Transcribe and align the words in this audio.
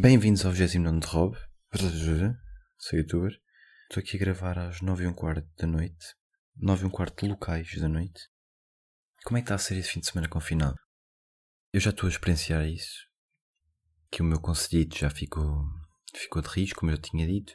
Bem-vindos 0.00 0.46
ao 0.46 0.52
29 0.52 1.00
de 1.00 1.06
Rob. 1.08 1.36
Sou 2.78 2.96
youtuber. 2.96 3.32
Estou 3.90 4.00
aqui 4.00 4.16
a 4.16 4.20
gravar 4.20 4.56
às 4.56 4.80
9 4.80 5.02
e 5.02 5.06
um 5.08 5.12
quarto 5.12 5.44
da 5.56 5.66
noite. 5.66 6.14
9 6.56 6.84
e 6.84 6.86
um 6.86 6.88
quarto 6.88 7.26
locais 7.26 7.68
da 7.80 7.88
noite. 7.88 8.28
Como 9.24 9.36
é 9.36 9.40
que 9.40 9.46
está 9.46 9.56
a 9.56 9.58
ser 9.58 9.76
esse 9.76 9.90
fim 9.90 9.98
de 9.98 10.06
semana 10.06 10.28
confinado? 10.28 10.76
Eu 11.72 11.80
já 11.80 11.90
estou 11.90 12.06
a 12.06 12.10
experienciar 12.10 12.64
isso. 12.64 13.08
Que 14.08 14.22
o 14.22 14.24
meu 14.24 14.40
concedido 14.40 14.96
já 14.96 15.10
ficou, 15.10 15.64
ficou 16.14 16.42
de 16.42 16.48
risco, 16.48 16.78
como 16.78 16.92
eu 16.92 16.98
tinha 16.98 17.26
dito. 17.26 17.52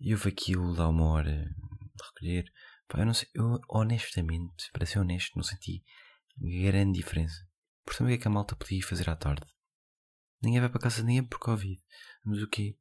E 0.00 0.12
houve 0.12 0.30
aquilo 0.30 0.74
dá 0.74 0.88
uma 0.88 1.04
hora 1.04 1.36
de 1.36 2.04
recolher. 2.04 2.50
Pá, 2.88 2.98
eu 2.98 3.06
não 3.06 3.14
sei, 3.14 3.28
eu 3.32 3.60
honestamente, 3.70 4.72
para 4.72 4.86
ser 4.86 4.98
honesto, 4.98 5.36
não 5.36 5.44
senti 5.44 5.84
grande 6.36 6.98
diferença. 6.98 7.46
Portanto, 7.84 8.06
o 8.06 8.08
que 8.08 8.14
é 8.14 8.18
que 8.18 8.26
a 8.26 8.30
malta 8.32 8.56
podia 8.56 8.84
fazer 8.84 9.08
à 9.08 9.14
tarde? 9.14 9.46
Ninguém 10.44 10.60
vai 10.60 10.68
para 10.68 10.80
casa 10.80 10.96
de 10.96 11.06
ninguém 11.06 11.24
por 11.24 11.38
Covid. 11.38 11.82
Mas 12.22 12.42
o 12.42 12.48
quê? 12.48 12.78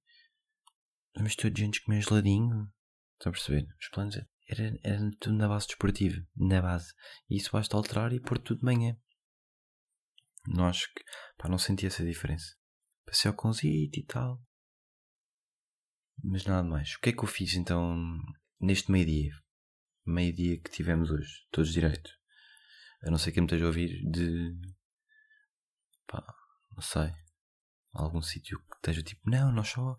Vamos 1.15 1.35
todos 1.35 1.59
juntos 1.59 1.79
comer 1.79 2.01
geladinho? 2.01 2.71
Estão 3.13 3.29
a 3.29 3.33
perceber? 3.33 3.67
Os 3.79 3.87
planos 3.89 4.17
era, 4.47 4.79
era 4.83 5.11
tudo 5.19 5.37
na 5.37 5.47
base 5.47 5.67
desportiva. 5.67 6.25
Na 6.35 6.61
base. 6.61 6.93
E 7.29 7.37
isso 7.37 7.51
basta 7.51 7.77
alterar 7.77 8.11
e 8.11 8.19
pôr 8.19 8.37
tudo 8.37 8.59
de 8.59 8.65
manhã. 8.65 8.97
Não 10.47 10.65
acho 10.65 10.93
que. 10.93 11.03
Pá, 11.37 11.47
não 11.47 11.57
senti 11.57 11.85
essa 11.85 12.03
diferença. 12.03 12.55
Passei 13.05 13.29
ao 13.29 13.37
conzito 13.37 13.97
e 13.99 14.03
tal. 14.03 14.41
Mas 16.21 16.45
nada 16.45 16.67
mais. 16.67 16.95
O 16.95 16.99
que 16.99 17.09
é 17.09 17.13
que 17.13 17.23
eu 17.23 17.27
fiz 17.27 17.53
então 17.53 17.97
neste 18.59 18.91
meio-dia? 18.91 19.33
Meio-dia 20.05 20.59
que 20.59 20.69
tivemos 20.69 21.11
hoje. 21.11 21.45
Todos 21.49 21.71
direito. 21.71 22.11
A 23.03 23.09
não 23.09 23.17
ser 23.17 23.31
que 23.31 23.39
me 23.39 23.45
esteja 23.45 23.65
a 23.65 23.67
ouvir 23.67 24.01
de. 24.09 24.53
pá, 26.07 26.25
não 26.71 26.81
sei. 26.81 27.22
Algum 27.93 28.21
sítio 28.21 28.59
que 28.59 28.75
esteja 28.77 29.03
tipo, 29.03 29.29
não, 29.29 29.51
nós 29.51 29.69
só, 29.69 29.97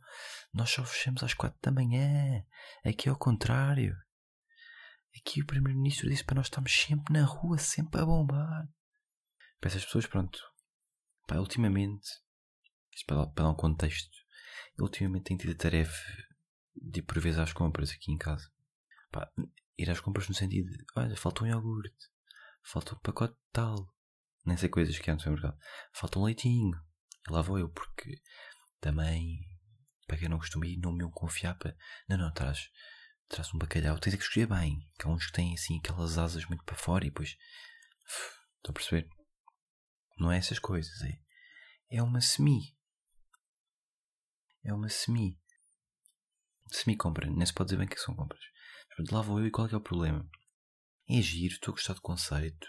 nós 0.52 0.68
só 0.68 0.84
fechamos 0.84 1.22
às 1.22 1.32
quatro 1.32 1.58
da 1.62 1.70
manhã. 1.70 2.44
Aqui 2.84 3.08
é 3.08 3.12
o 3.12 3.16
contrário. 3.16 3.96
Aqui 5.16 5.40
o 5.40 5.46
Primeiro-Ministro 5.46 6.08
disse 6.08 6.24
para 6.24 6.34
nós 6.34 6.46
estarmos 6.46 6.72
sempre 6.72 7.12
na 7.12 7.24
rua, 7.24 7.56
sempre 7.56 8.00
a 8.00 8.04
bombar. 8.04 8.68
Para 9.60 9.70
essas 9.70 9.84
pessoas, 9.84 10.06
pronto. 10.06 10.40
Pá, 11.28 11.36
ultimamente, 11.36 12.08
isto 12.92 13.06
para, 13.06 13.26
para 13.28 13.44
dar 13.44 13.50
um 13.50 13.54
contexto, 13.54 14.16
ultimamente 14.78 15.24
tenho 15.24 15.38
tido 15.38 15.52
a 15.52 15.56
tarefa 15.56 16.04
de 16.74 16.98
ir 16.98 17.02
por 17.02 17.20
vezes 17.20 17.38
às 17.38 17.52
compras 17.52 17.90
aqui 17.92 18.10
em 18.10 18.18
casa. 18.18 18.50
Pá, 19.12 19.30
ir 19.78 19.88
às 19.88 20.00
compras 20.00 20.28
no 20.28 20.34
sentido 20.34 20.68
de, 20.68 20.84
olha, 20.96 21.16
falta 21.16 21.44
um 21.44 21.46
iogurte, 21.46 22.10
falta 22.64 22.94
um 22.94 22.98
pacote 22.98 23.34
de 23.34 23.50
tal, 23.52 23.94
nem 24.44 24.56
sei 24.56 24.68
coisas 24.68 24.98
que 24.98 25.10
há 25.10 25.14
no 25.14 25.20
supermercado, 25.20 25.56
falta 25.92 26.18
um 26.18 26.24
leitinho. 26.24 26.76
E 27.28 27.32
lá 27.32 27.40
vou 27.40 27.58
eu, 27.58 27.68
porque 27.68 28.20
também, 28.80 29.40
para 30.06 30.18
quem 30.18 30.28
não 30.28 30.38
costuma 30.38 30.66
ir, 30.66 30.78
não 30.78 30.92
me 30.92 31.10
confiar 31.10 31.54
para, 31.58 31.76
não, 32.08 32.18
não, 32.18 32.32
traz, 32.32 32.70
traz 33.28 33.52
um 33.54 33.58
bacalhau, 33.58 33.98
tens 33.98 34.14
é 34.14 34.16
que 34.16 34.22
escolher 34.22 34.46
bem, 34.46 34.78
que 34.98 35.06
há 35.06 35.10
uns 35.10 35.26
que 35.26 35.32
têm 35.32 35.54
assim 35.54 35.78
aquelas 35.78 36.18
asas 36.18 36.44
muito 36.46 36.64
para 36.64 36.76
fora 36.76 37.04
e 37.04 37.10
depois, 37.10 37.36
estão 38.56 38.70
a 38.70 38.72
perceber? 38.72 39.08
Não 40.18 40.30
é 40.30 40.38
essas 40.38 40.58
coisas, 40.58 41.02
é, 41.02 41.18
é 41.90 42.02
uma 42.02 42.20
semi. 42.20 42.76
É 44.62 44.72
uma 44.72 44.88
semi. 44.88 45.38
Semi-compra, 46.70 47.28
nem 47.28 47.44
se 47.44 47.52
pode 47.52 47.68
dizer 47.68 47.78
bem 47.78 47.88
que 47.88 47.98
são 47.98 48.14
compras. 48.14 48.42
Mas 48.98 49.10
lá 49.10 49.20
vou 49.20 49.40
eu 49.40 49.46
e 49.46 49.50
qual 49.50 49.66
é, 49.66 49.68
que 49.68 49.74
é 49.74 49.78
o 49.78 49.82
problema? 49.82 50.28
É 51.08 51.20
giro, 51.20 51.54
estou 51.54 51.72
a 51.72 51.76
gostar 51.76 51.94
do 51.94 52.00
conceito. 52.00 52.66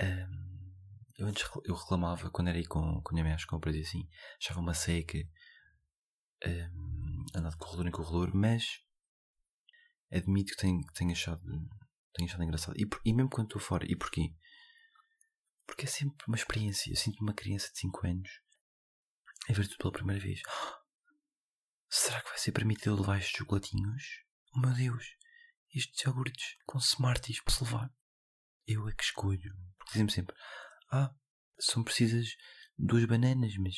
Um, 0.00 0.63
eu 1.16 1.26
antes 1.26 1.48
eu 1.64 1.74
reclamava 1.74 2.30
quando 2.30 2.48
era 2.48 2.58
aí 2.58 2.66
com, 2.66 3.00
com 3.02 3.10
a 3.10 3.12
minha 3.12 3.24
mãe 3.24 3.32
às 3.34 3.44
compras 3.44 3.74
e 3.76 3.80
assim, 3.80 4.08
achava 4.40 4.60
uma 4.60 4.74
seca, 4.74 5.18
um, 6.46 7.24
andar 7.34 7.50
de 7.50 7.56
corredor 7.56 7.86
em 7.86 7.90
corredor, 7.90 8.34
mas 8.34 8.82
admito 10.12 10.52
que 10.52 10.58
tenho, 10.58 10.80
tenho, 10.94 11.12
achado, 11.12 11.42
tenho 12.12 12.28
achado 12.28 12.42
engraçado. 12.42 12.76
E, 12.76 12.88
e 13.04 13.12
mesmo 13.12 13.30
quando 13.30 13.48
estou 13.48 13.60
fora. 13.60 13.84
E 13.88 13.96
porquê? 13.96 14.34
Porque 15.66 15.84
é 15.84 15.88
sempre 15.88 16.24
uma 16.26 16.36
experiência. 16.36 16.90
Eu 16.90 16.96
sinto-me 16.96 17.28
uma 17.28 17.34
criança 17.34 17.70
de 17.72 17.78
5 17.78 18.06
anos 18.06 18.30
a 19.48 19.52
ver 19.52 19.66
tudo 19.68 19.78
pela 19.78 19.92
primeira 19.92 20.20
vez. 20.20 20.40
Será 21.88 22.20
que 22.22 22.28
vai 22.28 22.38
ser 22.38 22.52
permitido 22.52 22.96
levar 22.96 23.18
estes 23.18 23.36
chocolatinhos? 23.36 24.02
Oh 24.54 24.60
meu 24.60 24.72
Deus! 24.72 25.16
Estes 25.72 26.02
iogurtes 26.04 26.56
com 26.66 26.78
Smarties 26.78 27.40
para 27.40 27.54
se 27.54 27.64
levar. 27.64 27.94
Eu 28.66 28.88
é 28.88 28.92
que 28.92 29.04
escolho. 29.04 29.54
Porque 29.76 29.92
dizem-me 29.92 30.10
sempre: 30.10 30.34
Ah, 30.96 31.12
são 31.58 31.82
precisas 31.82 32.36
duas 32.78 33.04
bananas, 33.04 33.56
mas 33.56 33.74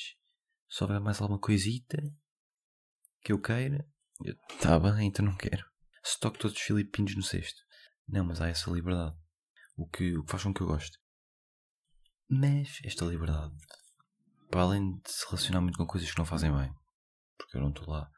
só 0.69 0.87
vai 0.87 0.99
mais 0.99 1.19
alguma 1.19 1.41
coisita 1.41 1.97
que 3.23 3.33
eu 3.33 3.41
queira. 3.41 3.89
Eu, 4.23 4.37
tá 4.61 4.79
bem, 4.79 5.09
então 5.09 5.25
não 5.25 5.35
quero. 5.35 5.65
Estoque 6.05 6.39
todos 6.39 6.55
os 6.55 6.63
filipinos 6.63 7.17
no 7.17 7.23
cesto. 7.23 7.59
Não, 8.07 8.23
mas 8.23 8.39
há 8.43 8.49
essa 8.49 8.71
liberdade. 8.71 9.17
O 9.79 9.89
que, 9.89 10.15
o 10.15 10.25
que 10.25 10.31
faz 10.31 10.43
com 10.43 10.53
que 10.53 10.61
eu 10.61 10.67
goste. 10.67 10.99
Mas 12.29 12.81
esta 12.85 13.07
liberdade, 13.07 13.55
para 14.51 14.61
além 14.61 14.97
de 14.99 15.11
se 15.11 15.25
relacionar 15.25 15.63
muito 15.63 15.79
com 15.79 15.87
coisas 15.87 16.11
que 16.11 16.19
não 16.19 16.27
fazem 16.27 16.55
bem, 16.55 16.71
porque 17.39 17.57
eu 17.57 17.63
não 17.63 17.71
estou 17.71 17.89
lá 17.89 18.11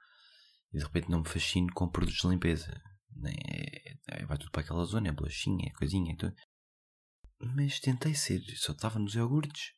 e 0.72 0.78
de 0.78 0.84
repente 0.84 1.08
não 1.08 1.20
me 1.20 1.28
fascino 1.28 1.72
com 1.72 1.88
produtos 1.88 2.20
de 2.20 2.28
limpeza, 2.28 2.82
é, 3.24 3.92
é, 4.08 4.26
vai 4.26 4.36
tudo 4.38 4.50
para 4.50 4.62
aquela 4.62 4.84
zona, 4.84 5.08
é 5.08 5.12
bolachinha, 5.12 5.68
é 5.68 5.78
coisinha, 5.78 6.16
tudo. 6.16 6.34
Mas 7.40 7.80
tentei 7.80 8.14
ser, 8.14 8.42
só 8.56 8.72
estava 8.72 8.98
nos 8.98 9.14
iogurtes, 9.14 9.72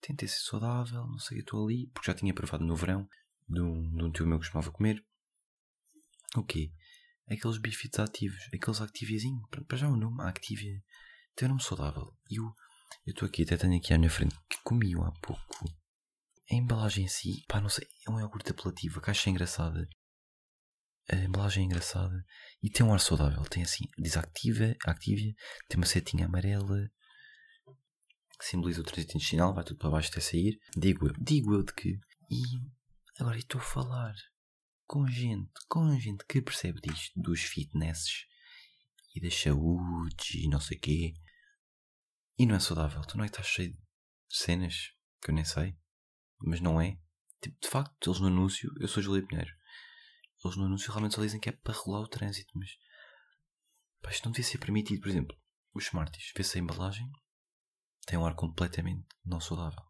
tentei 0.00 0.28
ser 0.28 0.40
saudável, 0.40 1.06
não 1.06 1.18
sei, 1.18 1.38
estou 1.38 1.64
ali, 1.64 1.88
porque 1.88 2.10
já 2.10 2.14
tinha 2.14 2.34
provado 2.34 2.64
no 2.64 2.76
verão 2.76 3.08
de 3.48 3.60
um, 3.60 3.94
de 3.96 4.04
um 4.04 4.12
tio 4.12 4.26
meu 4.26 4.38
que 4.38 4.44
costumava 4.44 4.70
comer. 4.70 5.04
O 6.36 6.44
quê? 6.44 6.72
Aqueles 7.28 7.58
bifitos 7.58 8.00
ativos, 8.00 8.48
aqueles 8.52 8.80
activiazinhos, 8.80 9.42
para 9.66 9.78
já 9.78 9.88
o 9.88 9.96
nome, 9.96 10.22
Activia, 10.22 10.82
tem 11.34 11.46
um 11.46 11.50
nome 11.50 11.62
saudável. 11.62 12.16
E 12.30 12.36
eu 12.36 12.54
estou 13.06 13.26
aqui, 13.26 13.42
até 13.42 13.56
tenho 13.56 13.76
aqui 13.76 13.92
à 13.92 13.98
minha 13.98 14.10
frente, 14.10 14.34
que 14.48 14.62
comi 14.62 14.92
há 14.94 15.10
pouco. 15.20 15.64
A 16.50 16.54
embalagem 16.54 17.04
em 17.04 17.08
si, 17.08 17.44
pá, 17.48 17.60
não 17.60 17.68
sei, 17.68 17.86
é 18.06 18.10
um 18.10 18.20
iogurte 18.20 18.50
apelativo, 18.50 18.98
a 18.98 19.02
caixa 19.02 19.28
é 19.28 19.32
engraçada. 19.32 19.88
A 21.10 21.16
embalagem 21.16 21.64
é 21.64 21.66
engraçada 21.66 22.24
e 22.62 22.70
tem 22.70 22.86
um 22.86 22.92
ar 22.92 23.00
saudável. 23.00 23.42
Tem 23.44 23.62
assim, 23.62 23.84
desativa, 23.98 24.74
Activia, 24.84 25.34
tem 25.68 25.78
uma 25.78 25.86
setinha 25.86 26.26
amarela 26.26 26.90
simboliza 28.42 28.80
o 28.80 28.84
trânsito 28.84 29.16
intestinal, 29.16 29.54
vai 29.54 29.64
tudo 29.64 29.78
para 29.78 29.90
baixo 29.90 30.10
até 30.10 30.20
sair. 30.20 30.60
Digo 30.76 31.06
eu, 31.06 31.12
digo 31.18 31.54
eu 31.54 31.62
de 31.62 31.72
que. 31.72 31.98
E 32.30 32.42
agora 33.18 33.38
estou 33.38 33.60
a 33.60 33.64
falar 33.64 34.14
com 34.86 35.06
gente, 35.06 35.50
com 35.68 35.98
gente 35.98 36.24
que 36.26 36.42
percebe 36.42 36.80
disto, 36.80 37.12
dos 37.20 37.40
fitnesses 37.40 38.26
e 39.14 39.20
das 39.20 39.34
saúdes 39.34 40.34
e 40.34 40.48
não 40.48 40.60
sei 40.60 40.76
o 40.76 40.80
quê. 40.80 41.14
E 42.38 42.46
não 42.46 42.56
é 42.56 42.60
saudável. 42.60 43.00
Tu 43.02 43.16
não 43.16 43.24
é 43.24 43.28
que 43.28 43.34
estás 43.34 43.46
cheio 43.46 43.72
de 43.72 43.78
cenas 44.28 44.92
que 45.22 45.30
eu 45.30 45.34
nem 45.34 45.44
sei, 45.44 45.76
mas 46.40 46.60
não 46.60 46.80
é. 46.80 46.98
Tipo, 47.40 47.56
de 47.60 47.68
facto, 47.68 48.10
eles 48.10 48.20
no 48.20 48.28
anúncio, 48.28 48.70
eu 48.80 48.88
sou 48.88 49.02
Júlia 49.02 49.26
Pinheiro. 49.26 49.52
Eles 50.44 50.56
no 50.56 50.64
anúncio 50.64 50.90
realmente 50.90 51.14
só 51.14 51.22
dizem 51.22 51.40
que 51.40 51.48
é 51.48 51.52
para 51.52 51.74
regular 51.74 52.02
o 52.02 52.08
trânsito, 52.08 52.50
mas 52.54 52.70
pá, 54.00 54.10
isto 54.10 54.24
não 54.24 54.32
devia 54.32 54.44
ser 54.44 54.58
permitido. 54.58 55.00
Por 55.00 55.08
exemplo, 55.08 55.36
os 55.74 55.84
Smarties, 55.84 56.32
vê-se 56.36 56.58
a 56.58 56.60
embalagem, 56.60 57.10
tem 58.06 58.18
um 58.18 58.26
ar 58.26 58.34
completamente 58.34 59.06
não 59.24 59.40
saudável. 59.40 59.82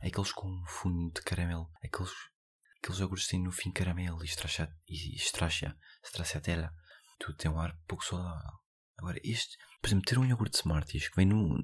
Aqueles 0.00 0.32
com 0.32 0.64
fundo 0.66 1.12
de 1.12 1.22
caramelo, 1.22 1.70
aqueles, 1.84 2.12
aqueles 2.78 2.98
iogurtes 3.00 3.28
têm 3.28 3.42
no 3.42 3.52
fim 3.52 3.70
caramelo 3.70 4.22
e 4.22 4.26
estracha, 4.26 4.74
e 4.88 5.14
estracha, 5.14 5.76
stracciatella, 6.02 6.74
tudo 7.18 7.36
tem 7.36 7.50
um 7.50 7.60
ar 7.60 7.76
pouco 7.86 8.04
saudável. 8.04 8.58
Agora, 8.98 9.20
este, 9.22 9.56
por 9.80 9.88
exemplo, 9.88 10.04
ter 10.04 10.18
um 10.18 10.24
iogurte 10.24 10.56
Smarties 10.56 11.08
que 11.08 11.16
vem 11.16 11.26
num, 11.26 11.62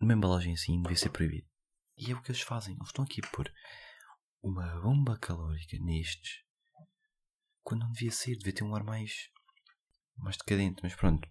numa 0.00 0.14
embalagem 0.14 0.54
assim 0.54 0.80
devia 0.82 0.96
ser 0.96 1.10
proibido. 1.10 1.48
E 1.96 2.10
é 2.10 2.14
o 2.14 2.22
que 2.22 2.30
eles 2.30 2.40
fazem. 2.40 2.74
Eles 2.74 2.88
estão 2.88 3.04
aqui 3.04 3.20
a 3.24 3.28
pôr 3.28 3.52
uma 4.42 4.80
bomba 4.80 5.18
calórica 5.18 5.76
nestes. 5.78 6.42
Quando 7.62 7.82
não 7.82 7.92
devia 7.92 8.10
ser, 8.10 8.36
devia 8.36 8.54
ter 8.54 8.64
um 8.64 8.74
ar 8.74 8.84
mais. 8.84 9.28
mais 10.16 10.36
decadente, 10.36 10.80
mas 10.82 10.94
pronto. 10.94 11.28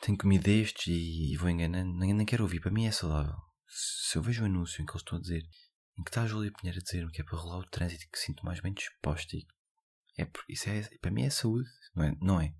Tenho 0.00 0.16
comido 0.16 0.44
destes 0.44 0.86
e, 0.86 1.36
vou 1.36 1.50
enganando. 1.50 1.92
Nem, 1.98 2.14
nem 2.14 2.26
quero 2.26 2.44
ouvir. 2.44 2.60
Para 2.60 2.70
mim 2.70 2.86
é 2.86 2.90
saudável. 2.90 3.36
Se 3.66 4.16
eu 4.16 4.22
vejo 4.22 4.42
um 4.42 4.46
anúncio 4.46 4.80
em 4.80 4.86
que 4.86 4.92
eles 4.92 5.02
estão 5.02 5.18
a 5.18 5.20
dizer. 5.20 5.42
em 5.98 6.02
que 6.02 6.10
está 6.10 6.22
a 6.22 6.26
Júlia 6.26 6.52
Pinheiro 6.52 6.78
a 6.78 6.82
dizer 6.82 7.10
que 7.10 7.20
é 7.20 7.24
para 7.24 7.38
rolar 7.38 7.58
o 7.58 7.68
trânsito 7.68 8.04
e 8.04 8.08
que 8.08 8.18
sinto 8.18 8.44
mais 8.44 8.60
bem 8.60 8.72
disposto. 8.72 9.34
E 9.34 9.46
é, 10.18 10.30
isso 10.48 10.68
é, 10.70 10.82
para 10.98 11.10
mim 11.10 11.24
é 11.24 11.30
saúde. 11.30 11.68
Não 11.94 12.04
é? 12.04 12.16
Não 12.20 12.40
é? 12.40 12.54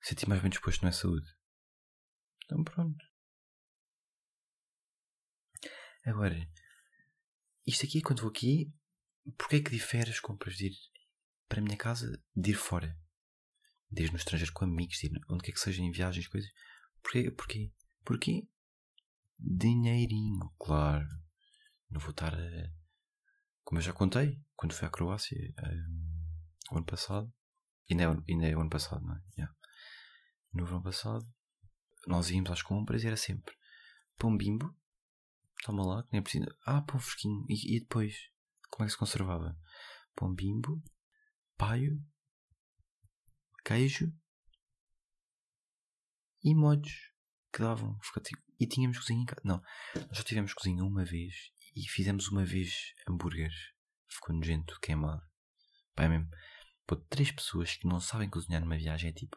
Sentir 0.00 0.28
mais 0.28 0.40
bem 0.40 0.50
disposto 0.50 0.82
não 0.82 0.88
é 0.88 0.92
saúde. 0.92 1.26
Então 2.44 2.64
pronto. 2.64 3.04
Agora, 6.04 6.48
isto 7.66 7.84
aqui, 7.84 8.00
quando 8.00 8.22
vou 8.22 8.30
aqui, 8.30 8.72
porquê 9.36 9.56
é 9.56 9.62
que 9.62 9.70
difere 9.70 10.10
as 10.10 10.20
compras 10.20 10.56
de 10.56 10.66
ir 10.68 10.76
para 11.48 11.60
a 11.60 11.62
minha 11.62 11.76
casa 11.76 12.22
de 12.34 12.50
ir 12.50 12.54
fora? 12.54 12.98
De 13.90 14.04
ir 14.04 14.10
no 14.10 14.18
estrangeiro 14.18 14.52
com 14.52 14.64
amigos, 14.64 14.98
de 14.98 15.06
ir 15.06 15.20
onde 15.28 15.42
quer 15.42 15.52
que 15.52 15.60
seja 15.60 15.82
em 15.82 15.90
viagens, 15.90 16.28
coisas. 16.28 16.50
Porquê? 17.02 17.30
Porquê? 17.30 17.72
Porquê? 18.04 18.48
Dinheirinho, 19.38 20.52
claro. 20.58 21.08
Não 21.90 22.00
vou 22.00 22.10
estar 22.10 22.34
a, 22.34 22.70
como 23.68 23.78
eu 23.78 23.82
já 23.82 23.92
contei, 23.92 24.42
quando 24.56 24.72
fui 24.72 24.88
à 24.88 24.90
Croácia 24.90 25.54
um, 25.62 26.74
o 26.74 26.76
ano 26.78 26.86
passado, 26.86 27.32
ainda 27.90 28.04
é, 28.04 28.06
ainda 28.06 28.46
é 28.48 28.56
o 28.56 28.60
ano 28.60 28.70
passado, 28.70 29.04
não 29.04 29.14
é? 29.14 29.22
Yeah. 29.36 29.54
No 30.54 30.64
verão 30.64 30.82
passado, 30.82 31.26
nós 32.06 32.30
íamos 32.30 32.50
às 32.50 32.62
compras 32.62 33.04
e 33.04 33.06
era 33.06 33.16
sempre 33.16 33.54
pão 34.18 34.34
bimbo, 34.36 34.74
toma 35.62 35.84
lá, 35.84 36.02
que 36.02 36.08
nem 36.12 36.20
é 36.20 36.22
preciso. 36.22 36.46
Ah, 36.64 36.82
pão 36.82 36.98
fresquinho. 36.98 37.44
E, 37.48 37.76
e 37.76 37.80
depois, 37.80 38.14
como 38.78 38.84
é 38.84 38.86
que 38.86 38.92
se 38.92 38.98
conservava? 38.98 39.58
Pão 40.14 40.32
bimbo, 40.32 40.80
paio, 41.56 42.00
queijo 43.64 44.12
e 46.44 46.54
molhos 46.54 47.12
que 47.52 47.58
davam. 47.58 47.98
E 48.60 48.68
tínhamos 48.68 48.98
cozinha 48.98 49.22
em 49.22 49.24
casa. 49.24 49.42
Não, 49.44 49.60
nós 49.96 50.18
já 50.18 50.22
tivemos 50.22 50.54
cozinha 50.54 50.84
uma 50.84 51.04
vez 51.04 51.34
e 51.74 51.88
fizemos 51.88 52.28
uma 52.28 52.44
vez 52.44 52.94
hambúrgueres. 53.08 53.72
Ficou 54.08 54.36
nojento, 54.36 54.78
queimado. 54.80 55.22
Pá, 55.96 56.04
é 56.04 56.08
mesmo. 56.08 56.30
Pô, 56.86 56.94
três 56.94 57.32
pessoas 57.32 57.74
que 57.74 57.88
não 57.88 57.98
sabem 57.98 58.30
cozinhar 58.30 58.60
numa 58.60 58.78
viagem 58.78 59.10
é 59.10 59.12
tipo. 59.12 59.36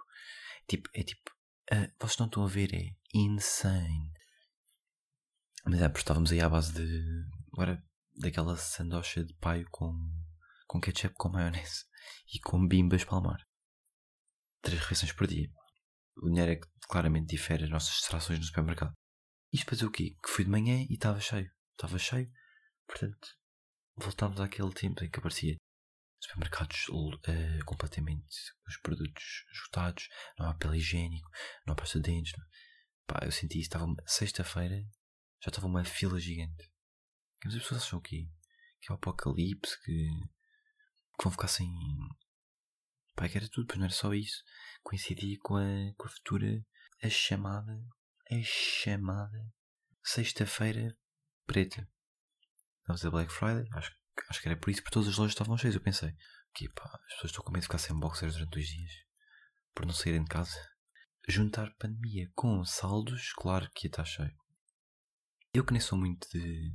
tipo 0.68 0.88
é 0.94 1.02
tipo. 1.02 1.32
Uh, 1.74 1.92
vocês 2.00 2.20
não 2.20 2.28
estão 2.28 2.44
a 2.44 2.48
ver, 2.48 2.76
é 2.76 2.96
insane. 3.12 4.14
Mas 5.66 5.82
é, 5.82 5.88
estávamos 5.88 6.32
aí 6.32 6.42
à 6.42 6.48
base 6.48 6.74
de. 6.74 7.26
Agora, 7.54 7.84
daquela 8.16 8.58
sandocha 8.58 9.24
de 9.24 9.34
paio 9.36 9.68
com, 9.72 9.94
com 10.68 10.82
ketchup 10.82 11.16
com 11.16 11.30
maionese 11.30 11.86
e 12.34 12.40
com 12.40 12.68
bimbas 12.68 13.04
palmar. 13.04 13.46
Três 14.62 14.80
refeições 14.80 15.12
por 15.12 15.28
dia. 15.28 15.50
O 16.18 16.30
dinheiro 16.30 16.52
é 16.52 16.56
que 16.56 16.68
claramente 16.88 17.30
difere 17.36 17.64
as 17.64 17.70
nossas 17.70 17.96
distrações 17.96 18.40
no 18.40 18.46
supermercado. 18.46 18.94
Isto 19.52 19.66
para 19.66 19.76
dizer 19.76 19.86
o 19.88 19.92
quê? 19.92 20.16
Que 20.24 20.30
fui 20.30 20.46
de 20.46 20.52
manhã 20.52 20.86
e 20.90 20.94
estava 20.94 21.20
cheio. 21.20 21.52
Estava 21.72 21.98
cheio. 21.98 22.32
Portanto, 22.88 23.28
voltámos 23.96 24.40
àquele 24.40 24.74
tempo 24.74 25.04
em 25.04 25.10
que 25.10 25.20
aparecia 25.20 25.56
supermercados 26.20 26.88
uh, 26.90 27.66
completamente 27.66 28.36
os 28.68 28.78
produtos 28.78 29.46
esgotados, 29.52 30.08
não 30.38 30.48
há 30.48 30.54
papel 30.54 30.76
higiênico, 30.76 31.28
não 31.66 31.74
há 31.74 31.76
pasta 31.76 32.00
de 32.00 32.12
dentes. 32.12 32.34
Pá, 33.08 33.20
eu 33.24 33.32
senti 33.32 33.60
isso. 33.60 33.68
Estava 33.68 33.88
sexta-feira, 34.06 34.78
já 35.44 35.50
estava 35.50 35.68
uma 35.68 35.84
fila 35.84 36.20
gigante. 36.20 36.72
Mas 37.44 37.56
as 37.56 37.62
pessoas 37.62 37.84
acham 37.84 38.00
o 38.00 38.02
quê? 38.02 38.28
Que 38.80 38.92
é 38.92 38.94
o 38.94 38.96
apocalipse, 38.96 39.80
que, 39.84 40.10
que 41.18 41.24
vão 41.24 41.32
ficar 41.32 41.48
sem. 41.48 41.70
Pá, 43.16 43.28
que 43.28 43.38
era 43.38 43.50
tudo, 43.50 43.68
pois 43.68 43.78
não 43.78 43.86
era 43.86 43.94
só 43.94 44.14
isso. 44.14 44.44
Coincidia 44.84 45.38
com 45.42 45.56
a, 45.56 45.94
com 45.98 46.08
a 46.08 46.10
futura, 46.10 46.66
a 47.04 47.10
chamada, 47.10 47.84
a 48.32 48.42
chamada 48.44 49.54
Sexta-feira 50.04 50.98
Preta. 51.46 51.88
Estamos 52.80 53.06
a 53.06 53.12
Black 53.12 53.32
Friday, 53.32 53.68
acho, 53.74 53.96
acho 54.30 54.42
que 54.42 54.48
era 54.48 54.58
por 54.58 54.70
isso, 54.70 54.82
porque 54.82 54.94
todas 54.94 55.10
as 55.10 55.18
lojas 55.18 55.34
estavam 55.34 55.58
cheias. 55.58 55.76
Eu 55.76 55.82
pensei, 55.82 56.16
que 56.54 56.70
pá, 56.70 56.86
as 56.86 57.14
pessoas 57.14 57.32
estão 57.32 57.44
com 57.44 57.52
medo 57.52 57.62
de 57.62 57.68
ficar 57.68 57.78
sem 57.78 57.98
boxers 57.98 58.34
durante 58.34 58.52
dois 58.52 58.68
dias, 58.68 58.92
por 59.74 59.86
não 59.86 59.94
saírem 59.94 60.24
de 60.24 60.30
casa. 60.30 60.58
Juntar 61.28 61.74
pandemia 61.78 62.32
com 62.34 62.64
saldos, 62.66 63.32
claro 63.34 63.70
que 63.74 63.88
ia 63.88 63.90
estar 63.90 64.06
cheio. 64.06 64.36
Eu 65.54 65.66
que 65.66 65.72
nem 65.72 65.82
sou 65.82 65.98
muito 65.98 66.28
de, 66.30 66.74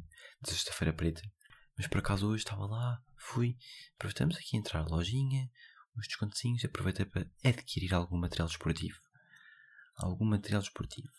sexta-feira 0.50 0.93
preta, 0.93 1.22
mas 1.76 1.87
por 1.87 1.98
acaso 1.98 2.28
hoje 2.28 2.44
estava 2.44 2.66
lá, 2.66 3.02
fui, 3.16 3.56
aproveitamos 3.96 4.37
aqui 4.37 4.56
a 4.56 4.60
entrar 4.60 4.81
a 4.81 4.88
lojinha, 4.88 5.50
uns 5.96 6.06
descontinhos, 6.06 6.64
aproveitei 6.64 7.04
para 7.04 7.31
adquirir 7.44 7.94
algum 7.94 8.19
material 8.19 8.48
desportivo. 8.48 8.98
Algum 9.96 10.26
material 10.26 10.60
desportivo. 10.60 11.12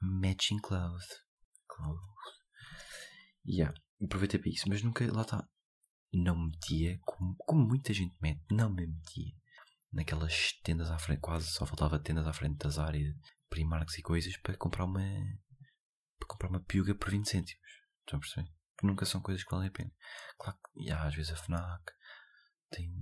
Matching 0.00 0.60
clothes. 0.60 1.22
Clothes. 1.66 2.02
Yeah, 3.46 3.74
aproveitei 4.02 4.38
para 4.38 4.50
isso, 4.50 4.68
mas 4.68 4.82
nunca, 4.82 5.10
lá 5.12 5.22
está, 5.22 5.48
não 6.12 6.46
metia, 6.46 6.98
como, 7.04 7.34
como 7.36 7.66
muita 7.66 7.92
gente 7.92 8.14
mete, 8.20 8.42
não 8.50 8.70
me 8.70 8.86
metia 8.86 9.34
naquelas 9.92 10.52
tendas 10.62 10.90
à 10.90 10.98
frente, 10.98 11.20
quase 11.20 11.50
só 11.50 11.64
faltava 11.64 11.98
tendas 11.98 12.26
à 12.26 12.32
frente 12.32 12.58
das 12.58 12.78
áreas, 12.78 13.14
Primarks 13.48 13.96
e 13.98 14.02
coisas 14.02 14.36
para 14.36 14.56
comprar 14.56 14.84
uma 14.84 15.00
para 16.18 16.28
comprar 16.28 16.50
uma 16.50 16.60
piuga 16.60 16.94
por 16.94 17.10
20 17.10 17.28
cêntimos. 17.28 17.66
Estão 18.00 18.18
a 18.18 18.20
perceber? 18.20 18.57
Que 18.78 18.86
nunca 18.86 19.04
são 19.04 19.20
coisas 19.20 19.42
que 19.42 19.50
valem 19.50 19.68
a 19.68 19.72
pena. 19.72 19.90
Claro 20.38 20.58
que, 20.58 20.84
e, 20.84 20.90
às 20.90 21.14
vezes 21.14 21.32
a 21.32 21.36
FNAC 21.36 21.92
tem. 22.70 22.92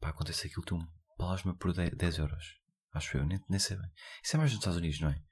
Pá, 0.00 0.08
acontece 0.08 0.46
aquilo, 0.46 0.64
tem 0.64 0.78
um 0.78 0.86
plasma 1.16 1.54
por 1.56 1.72
10, 1.72 1.94
10 1.94 2.18
euros. 2.18 2.60
Acho 2.92 3.18
eu, 3.18 3.26
nem, 3.26 3.38
nem 3.48 3.58
sei 3.58 3.76
bem. 3.76 3.90
Isso 4.22 4.36
é 4.36 4.38
mais 4.38 4.50
nos 4.50 4.60
Estados 4.60 4.78
Unidos, 4.78 5.00
não 5.00 5.10
é? 5.10 5.22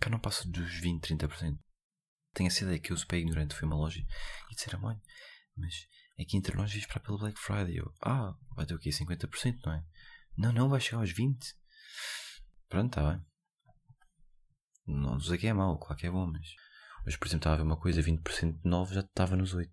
Cá 0.00 0.10
não 0.10 0.20
passa 0.20 0.48
dos 0.48 0.74
20, 0.74 1.02
30%. 1.16 1.58
Tenho 2.34 2.46
essa 2.46 2.64
ideia 2.64 2.78
que 2.78 2.92
eu 2.92 2.96
super 2.96 3.18
ignorante. 3.18 3.54
Fui 3.54 3.64
a 3.64 3.68
uma 3.68 3.76
loja 3.76 3.98
e 3.98 4.54
disseram, 4.54 4.84
olha, 4.84 5.00
mas 5.56 5.88
aqui 6.20 6.36
entre 6.36 6.56
nós 6.56 6.86
para 6.86 7.00
pelo 7.00 7.18
Black 7.18 7.38
Friday. 7.38 7.78
Eu, 7.78 7.92
ah, 8.02 8.34
vai 8.54 8.66
ter 8.66 8.74
o 8.74 8.78
quê? 8.78 8.90
50%, 8.90 9.60
não 9.64 9.72
é? 9.72 9.84
Não, 10.36 10.52
não, 10.52 10.68
vai 10.68 10.80
chegar 10.80 10.98
aos 10.98 11.12
20%. 11.12 11.38
Pronto, 12.68 12.98
está 12.98 13.10
bem. 13.10 13.26
Não 14.86 15.16
dizer 15.16 15.38
que 15.38 15.46
é 15.46 15.52
mau, 15.52 15.78
claro 15.78 15.96
que 15.96 16.06
é 16.06 16.10
bom, 16.10 16.26
mas. 16.26 16.46
Mas, 17.04 17.16
por 17.16 17.26
exemplo, 17.26 17.40
estava 17.40 17.54
a 17.54 17.58
ver 17.58 17.64
uma 17.64 17.78
coisa, 17.78 18.02
20% 18.02 18.60
de 18.62 18.68
9 18.68 18.94
já 18.94 19.00
estava 19.00 19.36
nos 19.36 19.54
8. 19.54 19.72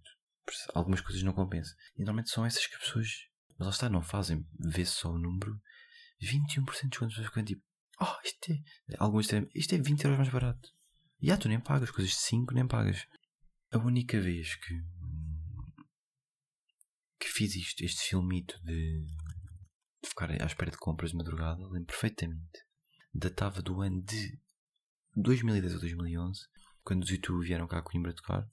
Algumas 0.73 1.01
coisas 1.01 1.23
não 1.23 1.33
compensam. 1.33 1.75
E 1.95 1.99
normalmente 1.99 2.29
são 2.29 2.45
essas 2.45 2.65
que 2.67 2.75
as 2.75 2.81
pessoas. 2.81 3.09
Mas 3.57 3.67
lá 3.67 3.71
está, 3.71 3.89
não 3.89 4.01
fazem. 4.01 4.45
Vê 4.59 4.85
só 4.85 5.11
o 5.11 5.17
número. 5.17 5.59
21% 6.21 6.81
de 6.83 6.89
desconto. 6.89 7.05
As 7.05 7.13
pessoas 7.13 7.27
ficam 7.27 7.43
tipo. 7.43 7.63
Oh, 7.99 8.15
isto 8.23 8.51
é. 8.51 8.95
Alguns 8.99 9.25
dizem, 9.25 9.49
isto 9.55 9.73
é 9.73 9.77
20 9.77 10.03
euros 10.03 10.17
mais 10.17 10.29
barato. 10.31 10.69
E 11.21 11.31
ah, 11.31 11.37
tu 11.37 11.47
nem 11.47 11.59
pagas. 11.59 11.91
Coisas 11.91 12.13
de 12.13 12.19
5 12.19 12.53
nem 12.53 12.67
pagas. 12.67 13.05
A 13.71 13.77
única 13.77 14.19
vez 14.19 14.55
que. 14.55 14.73
que 17.19 17.27
fiz 17.27 17.55
isto, 17.55 17.83
este 17.83 18.09
filmito 18.09 18.59
de. 18.63 19.05
de 20.03 20.09
ficar 20.09 20.29
à 20.29 20.45
espera 20.45 20.71
de 20.71 20.77
compras 20.77 21.11
de 21.11 21.17
madrugada, 21.17 21.61
lembro 21.67 21.87
perfeitamente. 21.87 22.65
Datava 23.13 23.61
do 23.61 23.81
ano 23.81 24.03
de 24.03 24.39
2010 25.15 25.75
ou 25.75 25.79
2011, 25.79 26.41
quando 26.85 27.03
os 27.03 27.09
YouTube 27.09 27.43
vieram 27.43 27.67
cá 27.67 27.79
a 27.79 27.81
Coimbra 27.81 28.13
tocar, 28.13 28.47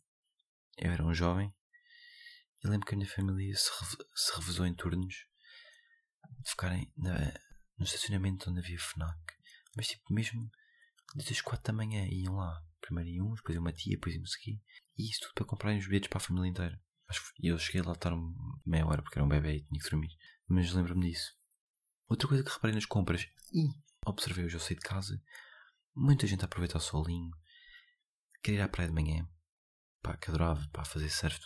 eu 0.78 0.90
era 0.90 1.04
um 1.04 1.12
jovem, 1.12 1.54
e 2.64 2.68
lembro 2.68 2.86
que 2.86 2.94
a 2.94 2.96
minha 2.96 3.08
família 3.08 3.54
se, 3.54 3.70
se 4.14 4.34
revezou 4.34 4.66
em 4.66 4.74
turnos 4.74 5.14
de 6.40 6.50
ficarem 6.50 6.90
na, 6.96 7.32
no 7.76 7.84
estacionamento 7.84 8.50
onde 8.50 8.60
havia 8.60 8.78
FNAC, 8.78 9.20
mas 9.76 9.88
tipo 9.88 10.12
mesmo 10.12 10.50
desde 11.14 11.34
as 11.34 11.40
4 11.42 11.62
da 11.62 11.76
manhã 11.76 12.06
iam 12.08 12.36
lá. 12.36 12.64
Primeiro 12.80 13.10
iam 13.10 13.30
uns, 13.30 13.40
depois 13.40 13.58
uma 13.58 13.72
tia, 13.72 13.96
depois 13.96 14.14
íamos 14.14 14.32
seguir, 14.32 14.60
e 14.98 15.08
isso 15.08 15.20
tudo 15.20 15.34
para 15.34 15.44
comprarem 15.44 15.78
os 15.78 15.86
bilhetes 15.86 16.08
para 16.08 16.18
a 16.18 16.20
família 16.20 16.48
inteira. 16.48 16.80
E 17.38 17.48
eu 17.48 17.58
cheguei 17.58 17.82
lá 17.82 17.92
estar 17.92 18.12
meia 18.64 18.86
hora 18.86 19.02
porque 19.02 19.18
era 19.18 19.24
um 19.24 19.28
bebê 19.28 19.56
e 19.56 19.64
tinha 19.64 19.78
que 19.78 19.90
dormir. 19.90 20.16
Mas 20.48 20.72
lembro-me 20.72 21.10
disso. 21.10 21.36
Outra 22.08 22.26
coisa 22.26 22.42
que 22.42 22.50
reparei 22.50 22.74
nas 22.74 22.86
compras 22.86 23.28
e 23.52 23.68
observei 24.06 24.46
hoje 24.46 24.56
eu 24.56 24.60
saí 24.60 24.74
de 24.74 24.80
casa 24.80 25.22
Muita 25.94 26.26
gente 26.26 26.42
aproveita 26.42 26.78
o 26.78 26.80
solinho. 26.80 27.30
Queria 28.42 28.60
ir 28.60 28.62
à 28.62 28.68
praia 28.68 28.88
de 28.88 28.94
manhã. 28.94 29.28
Pá, 30.02 30.16
que 30.16 30.28
adorava, 30.28 30.68
pá, 30.72 30.84
fazer 30.84 31.08
surf, 31.08 31.38